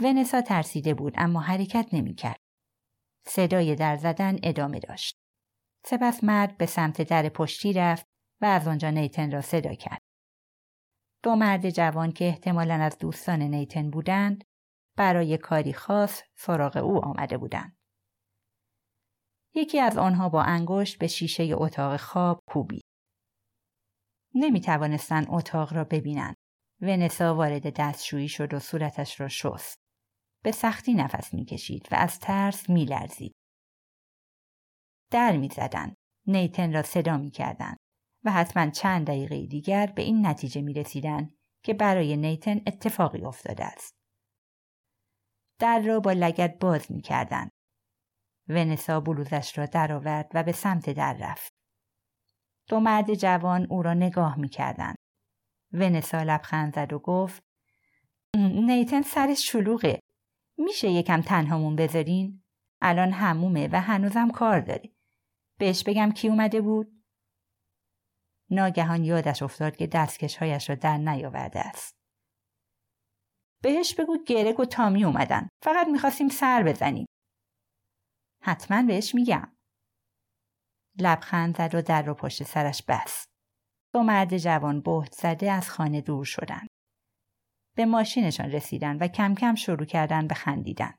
ونسا 0.00 0.40
ترسیده 0.40 0.94
بود 0.94 1.14
اما 1.16 1.40
حرکت 1.40 1.88
نمی‌کرد. 1.92 2.40
صدای 3.26 3.74
در 3.74 3.96
زدن 3.96 4.38
ادامه 4.42 4.78
داشت. 4.78 5.16
سپس 5.86 6.24
مرد 6.24 6.56
به 6.56 6.66
سمت 6.66 7.02
در 7.02 7.28
پشتی 7.28 7.72
رفت 7.72 8.06
و 8.40 8.44
از 8.44 8.68
آنجا 8.68 8.90
نیتن 8.90 9.30
را 9.30 9.40
صدا 9.40 9.74
کرد. 9.74 10.02
دو 11.22 11.36
مرد 11.36 11.70
جوان 11.70 12.12
که 12.12 12.24
احتمالا 12.24 12.74
از 12.74 12.98
دوستان 12.98 13.42
نیتن 13.42 13.90
بودند 13.90 14.44
برای 14.96 15.38
کاری 15.38 15.72
خاص 15.72 16.22
سراغ 16.34 16.76
او 16.76 17.04
آمده 17.04 17.38
بودند. 17.38 17.76
یکی 19.54 19.80
از 19.80 19.98
آنها 19.98 20.28
با 20.28 20.42
انگشت 20.42 20.98
به 20.98 21.06
شیشه 21.06 21.50
اتاق 21.52 21.96
خواب 21.96 22.42
کوبید. 22.46 22.84
نمی 24.34 24.60
توانستن 24.60 25.26
اتاق 25.28 25.72
را 25.72 25.84
ببینند. 25.84 26.36
ونسا 26.80 27.34
وارد 27.34 27.80
دستشویی 27.80 28.28
شد 28.28 28.54
و 28.54 28.58
صورتش 28.58 29.20
را 29.20 29.28
شست. 29.28 29.81
به 30.42 30.52
سختی 30.52 30.94
نفس 30.94 31.34
می‌کشید 31.34 31.88
و 31.90 31.94
از 31.94 32.18
ترس 32.18 32.70
میلرزید. 32.70 33.34
در 35.10 35.36
می‌زدند. 35.36 35.96
نیتن 36.26 36.72
را 36.72 36.82
صدا 36.82 37.16
می‌کردند 37.16 37.76
و 38.24 38.32
حتما 38.32 38.70
چند 38.70 39.06
دقیقه 39.06 39.46
دیگر 39.46 39.86
به 39.86 40.02
این 40.02 40.26
نتیجه 40.26 40.60
می 40.60 40.74
رسیدن 40.74 41.30
که 41.62 41.74
برای 41.74 42.16
نیتن 42.16 42.60
اتفاقی 42.66 43.24
افتاده 43.24 43.64
است. 43.64 43.94
در 45.58 45.80
را 45.80 46.00
با 46.00 46.12
لگت 46.12 46.58
باز 46.58 46.92
می 46.92 47.00
کردن. 47.00 47.48
ونسا 48.48 49.00
بلوزش 49.00 49.58
را 49.58 49.66
درآورد 49.66 50.30
و 50.34 50.42
به 50.42 50.52
سمت 50.52 50.90
در 50.90 51.16
رفت. 51.20 51.52
دو 52.68 52.80
مرد 52.80 53.14
جوان 53.14 53.66
او 53.70 53.82
را 53.82 53.94
نگاه 53.94 54.38
می 54.38 54.48
کردن. 54.48 54.94
ونسا 55.72 56.22
لبخند 56.22 56.74
زد 56.74 56.92
و 56.92 56.98
گفت 56.98 57.42
نیتن 58.36 59.02
سرش 59.02 59.50
شلوغه. 59.50 59.98
میشه 60.62 60.88
یکم 60.88 61.20
تنهامون 61.20 61.76
بذارین؟ 61.76 62.42
الان 62.80 63.12
همومه 63.12 63.68
و 63.72 63.80
هنوزم 63.80 64.30
کار 64.30 64.60
داره. 64.60 64.92
بهش 65.58 65.84
بگم 65.84 66.10
کی 66.12 66.28
اومده 66.28 66.60
بود؟ 66.60 67.04
ناگهان 68.50 69.04
یادش 69.04 69.42
افتاد 69.42 69.76
که 69.76 69.86
دستکشهایش 69.86 70.70
را 70.70 70.76
در 70.76 70.98
نیاورده 70.98 71.60
است. 71.60 71.96
بهش 73.62 73.94
بگو 73.94 74.18
گرک 74.26 74.60
و 74.60 74.64
تامی 74.64 75.04
اومدن. 75.04 75.48
فقط 75.64 75.86
می‌خواستیم 75.88 76.28
سر 76.28 76.62
بزنیم. 76.62 77.06
حتما 78.42 78.82
بهش 78.82 79.14
میگم. 79.14 79.56
لبخند 80.98 81.56
زد 81.56 81.74
و 81.74 81.82
در 81.82 82.02
رو 82.02 82.14
پشت 82.14 82.42
سرش 82.42 82.82
بست. 82.82 83.28
دو 83.94 84.02
مرد 84.02 84.38
جوان 84.38 84.80
بهت 84.80 85.12
زده 85.12 85.52
از 85.52 85.70
خانه 85.70 86.00
دور 86.00 86.24
شدند. 86.24 86.68
به 87.76 87.86
ماشینشان 87.86 88.50
رسیدن 88.50 88.96
و 88.96 89.08
کم 89.08 89.34
کم 89.34 89.54
شروع 89.54 89.84
کردن 89.84 90.26
به 90.26 90.34
خندیدن. 90.34 90.94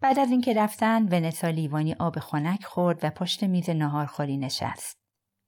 بعد 0.00 0.18
از 0.18 0.30
اینکه 0.30 0.54
رفتن 0.54 1.02
ونسا 1.02 1.48
لیوانی 1.48 1.94
آب 1.94 2.18
خنک 2.18 2.64
خورد 2.64 2.98
و 3.02 3.10
پشت 3.10 3.44
میز 3.44 3.70
ناهارخوری 3.70 4.36
نشست. 4.36 4.96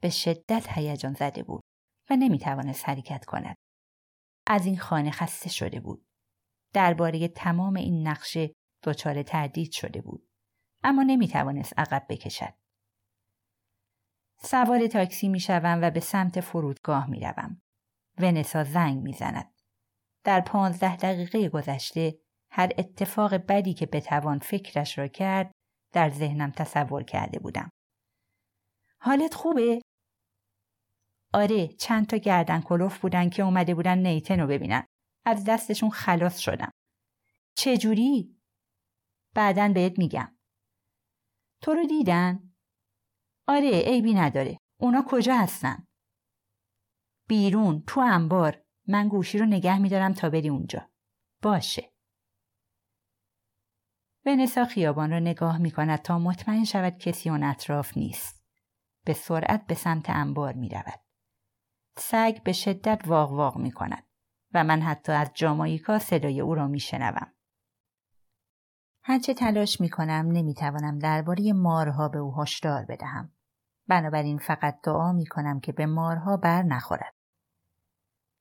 به 0.02 0.10
شدت 0.10 0.66
هیجان 0.68 1.12
زده 1.12 1.42
بود 1.42 1.62
و 2.10 2.16
نمی‌توانست 2.16 2.88
حرکت 2.88 3.24
کند. 3.24 3.56
از 4.46 4.66
این 4.66 4.78
خانه 4.78 5.10
خسته 5.10 5.48
شده 5.48 5.80
بود. 5.80 6.06
درباره 6.74 7.28
تمام 7.28 7.76
این 7.76 8.08
نقشه 8.08 8.54
دچار 8.82 9.22
تردید 9.22 9.72
شده 9.72 10.00
بود. 10.00 10.28
اما 10.82 11.02
نمی‌توانست 11.02 11.78
عقب 11.78 12.06
بکشد. 12.08 12.54
سوار 14.42 14.86
تاکسی 14.86 15.28
می‌شوم 15.28 15.78
و 15.82 15.90
به 15.90 16.00
سمت 16.00 16.40
فرودگاه 16.40 17.10
می‌روم. 17.10 17.60
ونسا 18.22 18.64
زنگ 18.64 19.02
می‌زند. 19.02 19.54
در 20.24 20.40
پانزده 20.40 20.96
دقیقه 20.96 21.48
گذشته 21.48 22.18
هر 22.50 22.72
اتفاق 22.78 23.34
بدی 23.34 23.74
که 23.74 23.86
بتوان 23.86 24.38
فکرش 24.38 24.98
را 24.98 25.08
کرد 25.08 25.52
در 25.92 26.10
ذهنم 26.10 26.50
تصور 26.50 27.02
کرده 27.02 27.38
بودم. 27.38 27.70
حالت 29.00 29.34
خوبه؟ 29.34 29.82
آره 31.34 31.68
چند 31.68 32.06
تا 32.06 32.16
گردن 32.16 32.60
کلوف 32.60 32.98
بودن 32.98 33.28
که 33.28 33.42
اومده 33.42 33.74
بودن 33.74 33.98
نیتن 33.98 34.40
رو 34.40 34.46
ببینن. 34.46 34.86
از 35.24 35.44
دستشون 35.44 35.90
خلاص 35.90 36.38
شدم. 36.38 36.70
چجوری؟ 37.56 38.40
بعدا 39.34 39.72
بهت 39.74 39.98
میگم. 39.98 40.36
تو 41.62 41.72
رو 41.72 41.86
دیدن؟ 41.86 42.54
آره 43.48 43.70
عیبی 43.70 44.14
نداره. 44.14 44.58
اونا 44.80 45.04
کجا 45.08 45.36
هستن؟ 45.36 45.86
بیرون 47.30 47.82
تو 47.86 48.00
انبار 48.00 48.62
من 48.88 49.08
گوشی 49.08 49.38
رو 49.38 49.46
نگه 49.46 49.78
میدارم 49.78 50.12
تا 50.12 50.30
بری 50.30 50.48
اونجا. 50.48 50.88
باشه. 51.42 51.92
ونسا 54.26 54.64
خیابان 54.64 55.10
را 55.10 55.18
نگاه 55.18 55.58
می 55.58 55.70
کند 55.70 55.98
تا 55.98 56.18
مطمئن 56.18 56.64
شود 56.64 56.98
کسی 56.98 57.30
اون 57.30 57.42
اطراف 57.42 57.96
نیست. 57.96 58.44
به 59.04 59.12
سرعت 59.12 59.66
به 59.66 59.74
سمت 59.74 60.10
انبار 60.10 60.52
می 60.52 60.68
رود. 60.68 61.00
سگ 61.98 62.42
به 62.42 62.52
شدت 62.52 63.02
واق 63.06 63.32
واق 63.32 63.56
می 63.56 63.70
کند 63.70 64.04
و 64.54 64.64
من 64.64 64.82
حتی 64.82 65.12
از 65.12 65.30
جاماییکا 65.34 65.98
صدای 65.98 66.40
او 66.40 66.54
را 66.54 66.68
می 66.68 66.80
شنوم. 66.80 67.32
هرچه 69.02 69.34
تلاش 69.34 69.80
می 69.80 69.88
کنم 69.88 70.26
نمی 70.32 70.54
توانم 70.54 70.98
درباره 70.98 71.52
مارها 71.52 72.08
به 72.08 72.18
او 72.18 72.42
هشدار 72.42 72.84
بدهم. 72.84 73.32
بنابراین 73.88 74.38
فقط 74.38 74.80
دعا 74.82 75.12
می 75.12 75.26
کنم 75.26 75.60
که 75.60 75.72
به 75.72 75.86
مارها 75.86 76.36
بر 76.36 76.62
نخورد. 76.62 77.19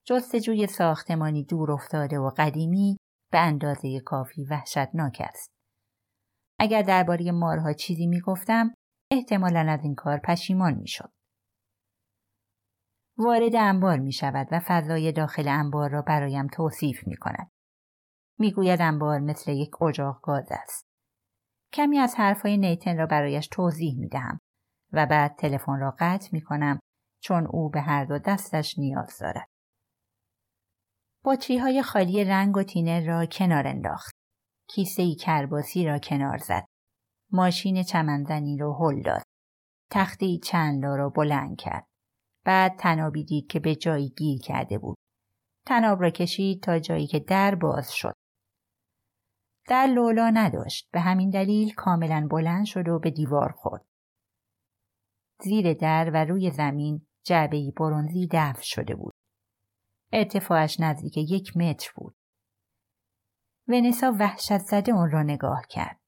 جستجوی 0.05 0.67
ساختمانی 0.67 1.43
دور 1.43 1.71
افتاده 1.71 2.19
و 2.19 2.31
قدیمی 2.37 2.97
به 3.31 3.39
اندازه 3.39 3.99
کافی 3.99 4.45
وحشتناک 4.45 5.21
است. 5.25 5.51
اگر 6.59 6.81
درباره 6.81 7.31
مارها 7.31 7.73
چیزی 7.73 8.07
می 8.07 8.21
گفتم 8.21 8.73
احتمالا 9.11 9.59
از 9.59 9.83
این 9.83 9.95
کار 9.95 10.17
پشیمان 10.17 10.73
می 10.73 10.87
شد. 10.87 11.11
وارد 13.17 13.55
انبار 13.55 13.99
می 13.99 14.13
شود 14.13 14.47
و 14.51 14.59
فضای 14.59 15.11
داخل 15.11 15.47
انبار 15.47 15.89
را 15.89 16.01
برایم 16.01 16.47
توصیف 16.47 17.07
می 17.07 17.15
کند. 17.15 17.49
می 18.39 18.51
گوید 18.51 18.81
انبار 18.81 19.19
مثل 19.19 19.51
یک 19.51 19.81
اجاق 19.81 20.19
گاز 20.21 20.47
است. 20.51 20.89
کمی 21.73 21.97
از 21.97 22.15
حرفهای 22.15 22.57
نیتن 22.57 22.97
را 22.97 23.05
برایش 23.05 23.47
توضیح 23.47 23.99
می 23.99 24.07
دهم 24.07 24.39
و 24.93 25.05
بعد 25.05 25.35
تلفن 25.35 25.79
را 25.79 25.95
قطع 25.99 26.29
می 26.31 26.41
کنم 26.41 26.79
چون 27.23 27.47
او 27.47 27.69
به 27.69 27.81
هر 27.81 28.05
دو 28.05 28.19
دستش 28.19 28.79
نیاز 28.79 29.17
دارد. 29.19 29.48
بطری 31.25 31.57
های 31.57 31.81
خالی 31.81 32.23
رنگ 32.23 32.57
و 32.57 32.63
تینر 32.63 33.05
را 33.05 33.25
کنار 33.25 33.67
انداخت. 33.67 34.15
کیسه 34.67 35.01
ای 35.01 35.15
کرباسی 35.15 35.85
را 35.85 35.99
کنار 35.99 36.37
زد. 36.37 36.65
ماشین 37.31 37.83
چمنزنی 37.83 38.57
را 38.57 38.73
هل 38.73 39.01
داد. 39.01 39.23
تختی 39.91 40.39
چند 40.43 40.85
را 40.85 41.09
بلند 41.09 41.57
کرد. 41.57 41.87
بعد 42.45 42.75
تنابی 42.79 43.23
دید 43.23 43.47
که 43.47 43.59
به 43.59 43.75
جایی 43.75 44.09
گیر 44.09 44.41
کرده 44.41 44.77
بود. 44.77 44.97
تناب 45.65 46.01
را 46.01 46.09
کشید 46.09 46.63
تا 46.63 46.79
جایی 46.79 47.07
که 47.07 47.19
در 47.19 47.55
باز 47.55 47.91
شد. 47.91 48.13
در 49.67 49.87
لولا 49.87 50.29
نداشت. 50.29 50.89
به 50.91 50.99
همین 50.99 51.29
دلیل 51.29 51.73
کاملا 51.73 52.27
بلند 52.31 52.65
شد 52.65 52.87
و 52.87 52.99
به 52.99 53.11
دیوار 53.11 53.51
خورد. 53.51 53.85
زیر 55.43 55.73
در 55.73 56.11
و 56.13 56.25
روی 56.25 56.51
زمین 56.51 57.07
جعبه 57.25 57.71
برونزی 57.77 58.27
دفع 58.31 58.61
شده 58.61 58.95
بود. 58.95 59.18
ارتفاعش 60.11 60.79
نزدیک 60.79 61.17
یک 61.17 61.57
متر 61.57 61.91
بود. 61.95 62.15
ونسا 63.67 64.13
وحشت 64.19 64.57
زده 64.57 64.91
اون 64.91 65.11
را 65.11 65.23
نگاه 65.23 65.61
کرد. 65.69 65.99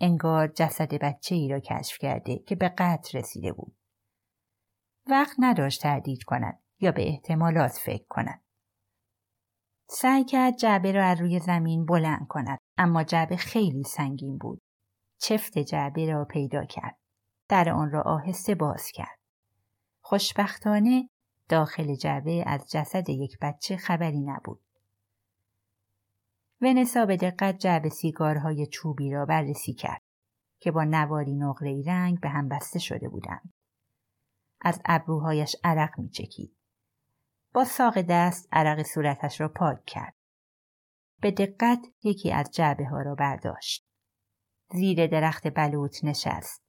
انگار 0.00 0.48
جسد 0.48 0.94
بچه 0.94 1.34
ای 1.34 1.48
را 1.48 1.60
کشف 1.60 1.98
کرده 1.98 2.38
که 2.38 2.54
به 2.54 2.68
قتل 2.68 3.18
رسیده 3.18 3.52
بود. 3.52 3.76
وقت 5.06 5.36
نداشت 5.38 5.82
تردید 5.82 6.22
کند 6.22 6.62
یا 6.80 6.92
به 6.92 7.08
احتمالات 7.08 7.72
فکر 7.72 8.06
کند. 8.08 8.42
سعی 9.88 10.24
کرد 10.24 10.56
جعبه 10.56 10.92
را 10.92 11.04
از 11.04 11.20
روی 11.20 11.38
زمین 11.38 11.86
بلند 11.86 12.26
کند 12.28 12.58
اما 12.78 13.04
جعبه 13.04 13.36
خیلی 13.36 13.84
سنگین 13.84 14.38
بود. 14.38 14.62
چفت 15.18 15.58
جعبه 15.58 16.10
را 16.10 16.24
پیدا 16.24 16.64
کرد. 16.64 16.98
در 17.48 17.70
آن 17.70 17.90
را 17.90 18.02
آهسته 18.02 18.54
باز 18.54 18.86
کرد. 18.94 19.18
خوشبختانه 20.00 21.08
داخل 21.52 21.94
جعبه 21.94 22.44
از 22.46 22.70
جسد 22.70 23.08
یک 23.08 23.38
بچه 23.42 23.76
خبری 23.76 24.20
نبود. 24.20 24.60
ونسا 26.60 27.06
به 27.06 27.16
دقت 27.16 27.58
جعبه 27.58 27.88
سیگارهای 27.88 28.66
چوبی 28.66 29.10
را 29.10 29.26
بررسی 29.26 29.74
کرد. 29.74 30.02
که 30.60 30.70
با 30.70 30.84
نواری 30.84 31.34
نقره‌ای 31.34 31.82
رنگ 31.82 32.20
به 32.20 32.28
هم 32.28 32.48
بسته 32.48 32.78
شده 32.78 33.08
بودند. 33.08 33.52
از 34.60 34.80
ابروهایش 34.84 35.56
عرق 35.64 35.98
میچکید. 35.98 36.56
با 37.52 37.64
ساق 37.64 38.00
دست 38.00 38.48
عرق 38.52 38.82
صورتش 38.82 39.40
را 39.40 39.48
پاک 39.48 39.84
کرد. 39.84 40.14
به 41.20 41.30
دقت 41.30 41.86
یکی 42.02 42.32
از 42.32 42.50
جعبه 42.50 42.84
ها 42.84 43.02
را 43.02 43.14
برداشت. 43.14 43.86
زیر 44.70 45.06
درخت 45.06 45.54
بلوط 45.54 46.04
نشست. 46.04 46.62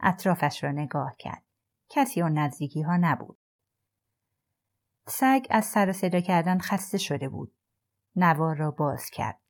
اطرافش 0.00 0.64
را 0.64 0.72
نگاه 0.72 1.16
کرد. 1.18 1.44
کسی 1.88 2.22
آن 2.22 2.38
نزدیکی 2.38 2.82
ها 2.82 2.96
نبود. 2.96 3.38
سگ 5.08 5.46
از 5.50 5.64
سر 5.64 5.88
و 5.88 5.92
صدا 5.92 6.20
کردن 6.20 6.58
خسته 6.58 6.98
شده 6.98 7.28
بود. 7.28 7.54
نوار 8.16 8.56
را 8.56 8.70
باز 8.70 9.10
کرد. 9.10 9.40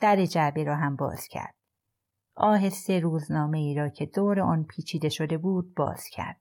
در 0.00 0.24
جعبه 0.24 0.64
را 0.64 0.76
هم 0.76 0.96
باز 0.96 1.28
کرد. 1.28 1.54
آهسته 2.36 3.00
روزنامه 3.00 3.58
ای 3.58 3.74
را 3.74 3.88
که 3.88 4.06
دور 4.06 4.40
آن 4.40 4.64
پیچیده 4.64 5.08
شده 5.08 5.38
بود 5.38 5.74
باز 5.74 6.04
کرد. 6.12 6.40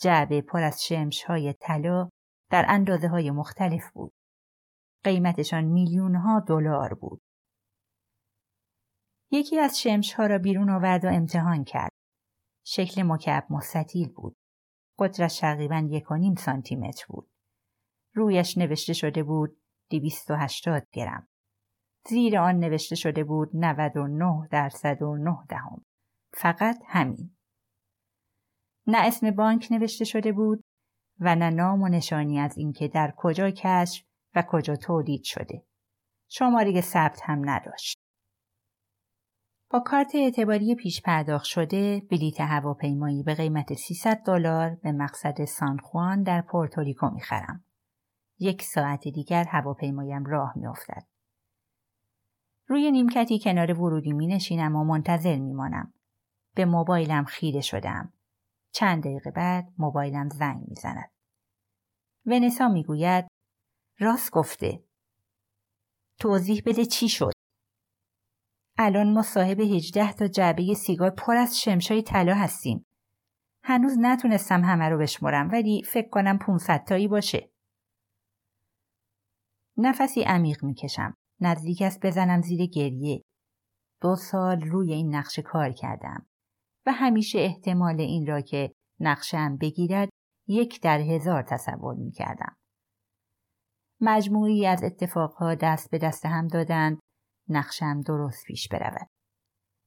جعبه 0.00 0.40
پر 0.40 0.62
از 0.62 0.84
شمش 0.84 1.24
های 1.24 1.52
طلا 1.52 2.08
در 2.50 2.64
اندازه 2.68 3.08
های 3.08 3.30
مختلف 3.30 3.90
بود. 3.90 4.12
قیمتشان 5.04 5.64
میلیون 5.64 6.14
ها 6.14 6.40
دلار 6.40 6.94
بود. 6.94 7.22
یکی 9.30 9.58
از 9.58 9.80
شمش 9.80 10.14
ها 10.14 10.26
را 10.26 10.38
بیرون 10.38 10.70
آورد 10.70 11.04
و 11.04 11.08
امتحان 11.08 11.64
کرد. 11.64 11.92
شکل 12.66 13.02
مکعب 13.02 13.46
مستطیل 13.50 14.08
بود. 14.08 14.36
قطرش 14.98 15.38
تقریبا 15.38 15.88
یک 15.90 16.10
و 16.10 16.14
نیم 16.14 16.34
سانتی 16.34 16.76
متر 16.76 17.04
بود. 17.08 17.30
رویش 18.14 18.58
نوشته 18.58 18.92
شده 18.92 19.22
بود 19.22 19.62
هشتاد 20.38 20.86
گرم. 20.92 21.28
زیر 22.08 22.38
آن 22.38 22.58
نوشته 22.58 22.94
شده 22.94 23.24
بود 23.24 23.50
99 23.54 24.48
درصد 24.50 25.02
و 25.02 25.16
9 25.16 25.38
دهم. 25.48 25.84
فقط 26.34 26.76
همین. 26.86 27.36
نه 28.86 28.98
اسم 29.06 29.30
بانک 29.30 29.68
نوشته 29.70 30.04
شده 30.04 30.32
بود 30.32 30.64
و 31.20 31.34
نه 31.34 31.50
نام 31.50 31.82
و 31.82 31.88
نشانی 31.88 32.38
از 32.38 32.58
اینکه 32.58 32.88
در 32.88 33.14
کجا 33.16 33.50
کشف 33.50 34.04
و 34.34 34.44
کجا 34.48 34.76
تولید 34.76 35.22
شده. 35.24 35.64
شماره 36.28 36.80
ثبت 36.80 37.20
هم 37.22 37.50
نداشت. 37.50 38.01
با 39.72 39.80
کارت 39.80 40.14
اعتباری 40.14 40.74
پیش 40.74 41.02
پرداخت 41.02 41.44
شده 41.44 42.02
بلیت 42.10 42.40
هواپیمایی 42.40 43.22
به 43.22 43.34
قیمت 43.34 43.74
300 43.74 44.22
دلار 44.26 44.74
به 44.74 44.92
مقصد 44.92 45.44
سانخوان 45.44 46.22
در 46.22 46.40
پورتوریکو 46.40 47.10
می‌خرم. 47.10 47.64
یک 48.38 48.62
ساعت 48.62 49.08
دیگر 49.08 49.44
هواپیمایم 49.44 50.24
راه 50.24 50.52
میافتد. 50.56 51.06
روی 52.66 52.90
نیمکتی 52.90 53.38
کنار 53.38 53.80
ورودی 53.80 54.12
می 54.12 54.26
نشینم 54.26 54.76
و 54.76 54.84
منتظر 54.84 55.38
می 55.38 55.52
مانم. 55.52 55.92
به 56.54 56.64
موبایلم 56.64 57.24
خیره 57.24 57.60
شدم. 57.60 58.12
چند 58.72 59.02
دقیقه 59.02 59.30
بعد 59.30 59.68
موبایلم 59.78 60.28
زنگ 60.28 60.64
می 60.68 60.74
زند. 60.74 61.10
ونسا 62.26 62.68
می 62.68 62.84
گوید 62.84 63.26
راست 63.98 64.30
گفته. 64.30 64.84
توضیح 66.18 66.62
بده 66.66 66.84
چی 66.84 67.08
شد؟ 67.08 67.31
الان 68.82 69.12
ما 69.12 69.22
صاحب 69.22 69.60
هجده 69.60 70.12
تا 70.12 70.28
جعبه 70.28 70.74
سیگار 70.74 71.10
پر 71.10 71.36
از 71.36 71.60
شمشای 71.60 72.02
طلا 72.02 72.34
هستیم. 72.34 72.86
هنوز 73.64 73.96
نتونستم 74.00 74.64
همه 74.64 74.88
رو 74.88 74.98
بشمرم 74.98 75.48
ولی 75.52 75.82
فکر 75.82 76.08
کنم 76.08 76.38
500 76.38 76.84
تایی 76.84 77.08
باشه. 77.08 77.50
نفسی 79.76 80.22
عمیق 80.22 80.64
می‌کشم. 80.64 81.16
نزدیک 81.40 81.82
است 81.82 82.06
بزنم 82.06 82.42
زیر 82.42 82.66
گریه. 82.66 83.22
دو 84.00 84.16
سال 84.16 84.60
روی 84.60 84.92
این 84.92 85.14
نقشه 85.14 85.42
کار 85.42 85.72
کردم 85.72 86.26
و 86.86 86.92
همیشه 86.92 87.38
احتمال 87.38 88.00
این 88.00 88.26
را 88.26 88.40
که 88.40 88.72
نقشم 89.00 89.56
بگیرد 89.56 90.08
یک 90.48 90.80
در 90.82 91.00
هزار 91.00 91.42
تصور 91.42 91.94
می 91.94 92.10
کردم. 92.10 92.56
مجموعی 94.00 94.66
از 94.66 94.84
اتفاقها 94.84 95.54
دست 95.54 95.90
به 95.90 95.98
دست 95.98 96.26
هم 96.26 96.48
دادند 96.48 96.98
نقشم 97.48 98.00
درست 98.00 98.44
پیش 98.44 98.68
برود. 98.68 99.08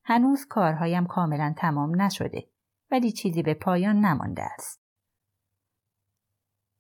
هنوز 0.04 0.46
کارهایم 0.46 1.06
کاملا 1.06 1.54
تمام 1.58 2.02
نشده 2.02 2.50
ولی 2.92 3.12
چیزی 3.12 3.44
به 3.44 3.54
پایان 3.54 3.96
نمانده 3.96 4.44
است. 4.44 4.82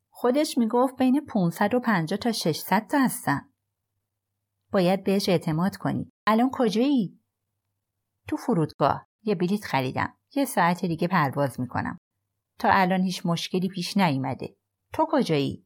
خودش 0.10 0.58
می‌گفت 0.58 0.98
بین 0.98 1.26
550 1.26 2.20
تا 2.20 2.32
600 2.32 2.88
تا 2.88 3.00
هستن. 3.00 3.50
باید 4.72 5.04
بهش 5.04 5.30
اعتماد 5.30 5.78
کنی. 5.78 6.12
الان 6.28 6.50
کجایی؟ 6.54 7.20
تو 8.28 8.38
فرودگاه 8.38 9.08
یه 9.24 9.36
بلیت 9.36 9.64
خریدم. 9.64 10.18
یه 10.36 10.46
ساعت 10.46 10.86
دیگه 10.86 11.08
پرواز 11.08 11.60
می‌کنم. 11.60 11.98
تا 12.60 12.70
الان 12.72 13.02
هیچ 13.02 13.26
مشکلی 13.26 13.68
پیش 13.68 13.98
نیومده. 13.98 14.56
تو 14.94 15.06
کجایی؟ 15.10 15.66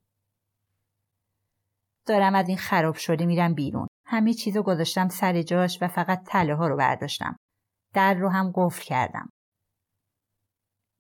دارم 2.06 2.36
از 2.36 2.48
این 2.48 2.58
خراب 2.58 2.96
شده 2.96 3.26
میرم 3.26 3.54
بیرون. 3.54 3.88
همه 4.12 4.34
چیزو 4.34 4.64
گذاشتم 4.64 5.08
سر 5.08 5.42
جاش 5.42 5.82
و 5.82 5.88
فقط 5.88 6.24
تله 6.28 6.56
ها 6.56 6.68
رو 6.68 6.78
برداشتم. 6.78 7.36
در 7.94 8.14
رو 8.14 8.30
هم 8.30 8.52
قفل 8.56 8.84
کردم. 8.84 9.30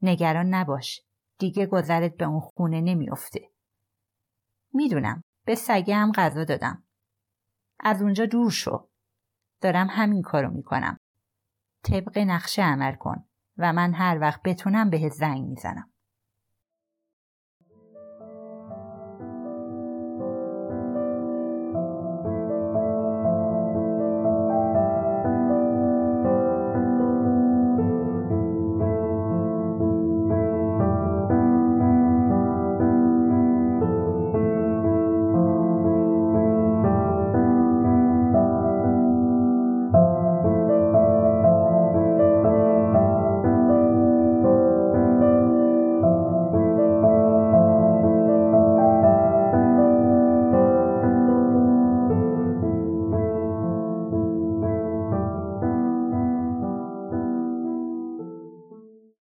نگران 0.02 0.54
نباش. 0.54 1.02
دیگه 1.40 1.66
گذرت 1.66 2.18
به 2.18 2.26
اون 2.26 2.40
خونه 2.40 2.82
نمیافته. 2.82 3.50
می‌دونم. 4.74 5.24
به 5.46 5.56
سگه 5.56 5.96
هم 5.96 6.12
غذا 6.12 6.44
دادم. 6.44 6.84
از 7.80 8.02
اونجا 8.02 8.26
دور 8.26 8.52
شو. 8.52 8.90
دارم 9.62 9.88
همین 9.90 10.22
کارو 10.22 10.50
می‌کنم. 10.50 10.98
طبق 11.84 12.18
نقشه 12.18 12.62
عمل 12.62 12.96
کن 12.96 13.26
و 13.58 13.74
من 13.74 13.94
هر 13.94 14.20
وقت 14.22 14.42
بتونم 14.42 14.90
به 14.90 15.10
زنگ 15.10 15.48
می‌زنم. 15.50 15.92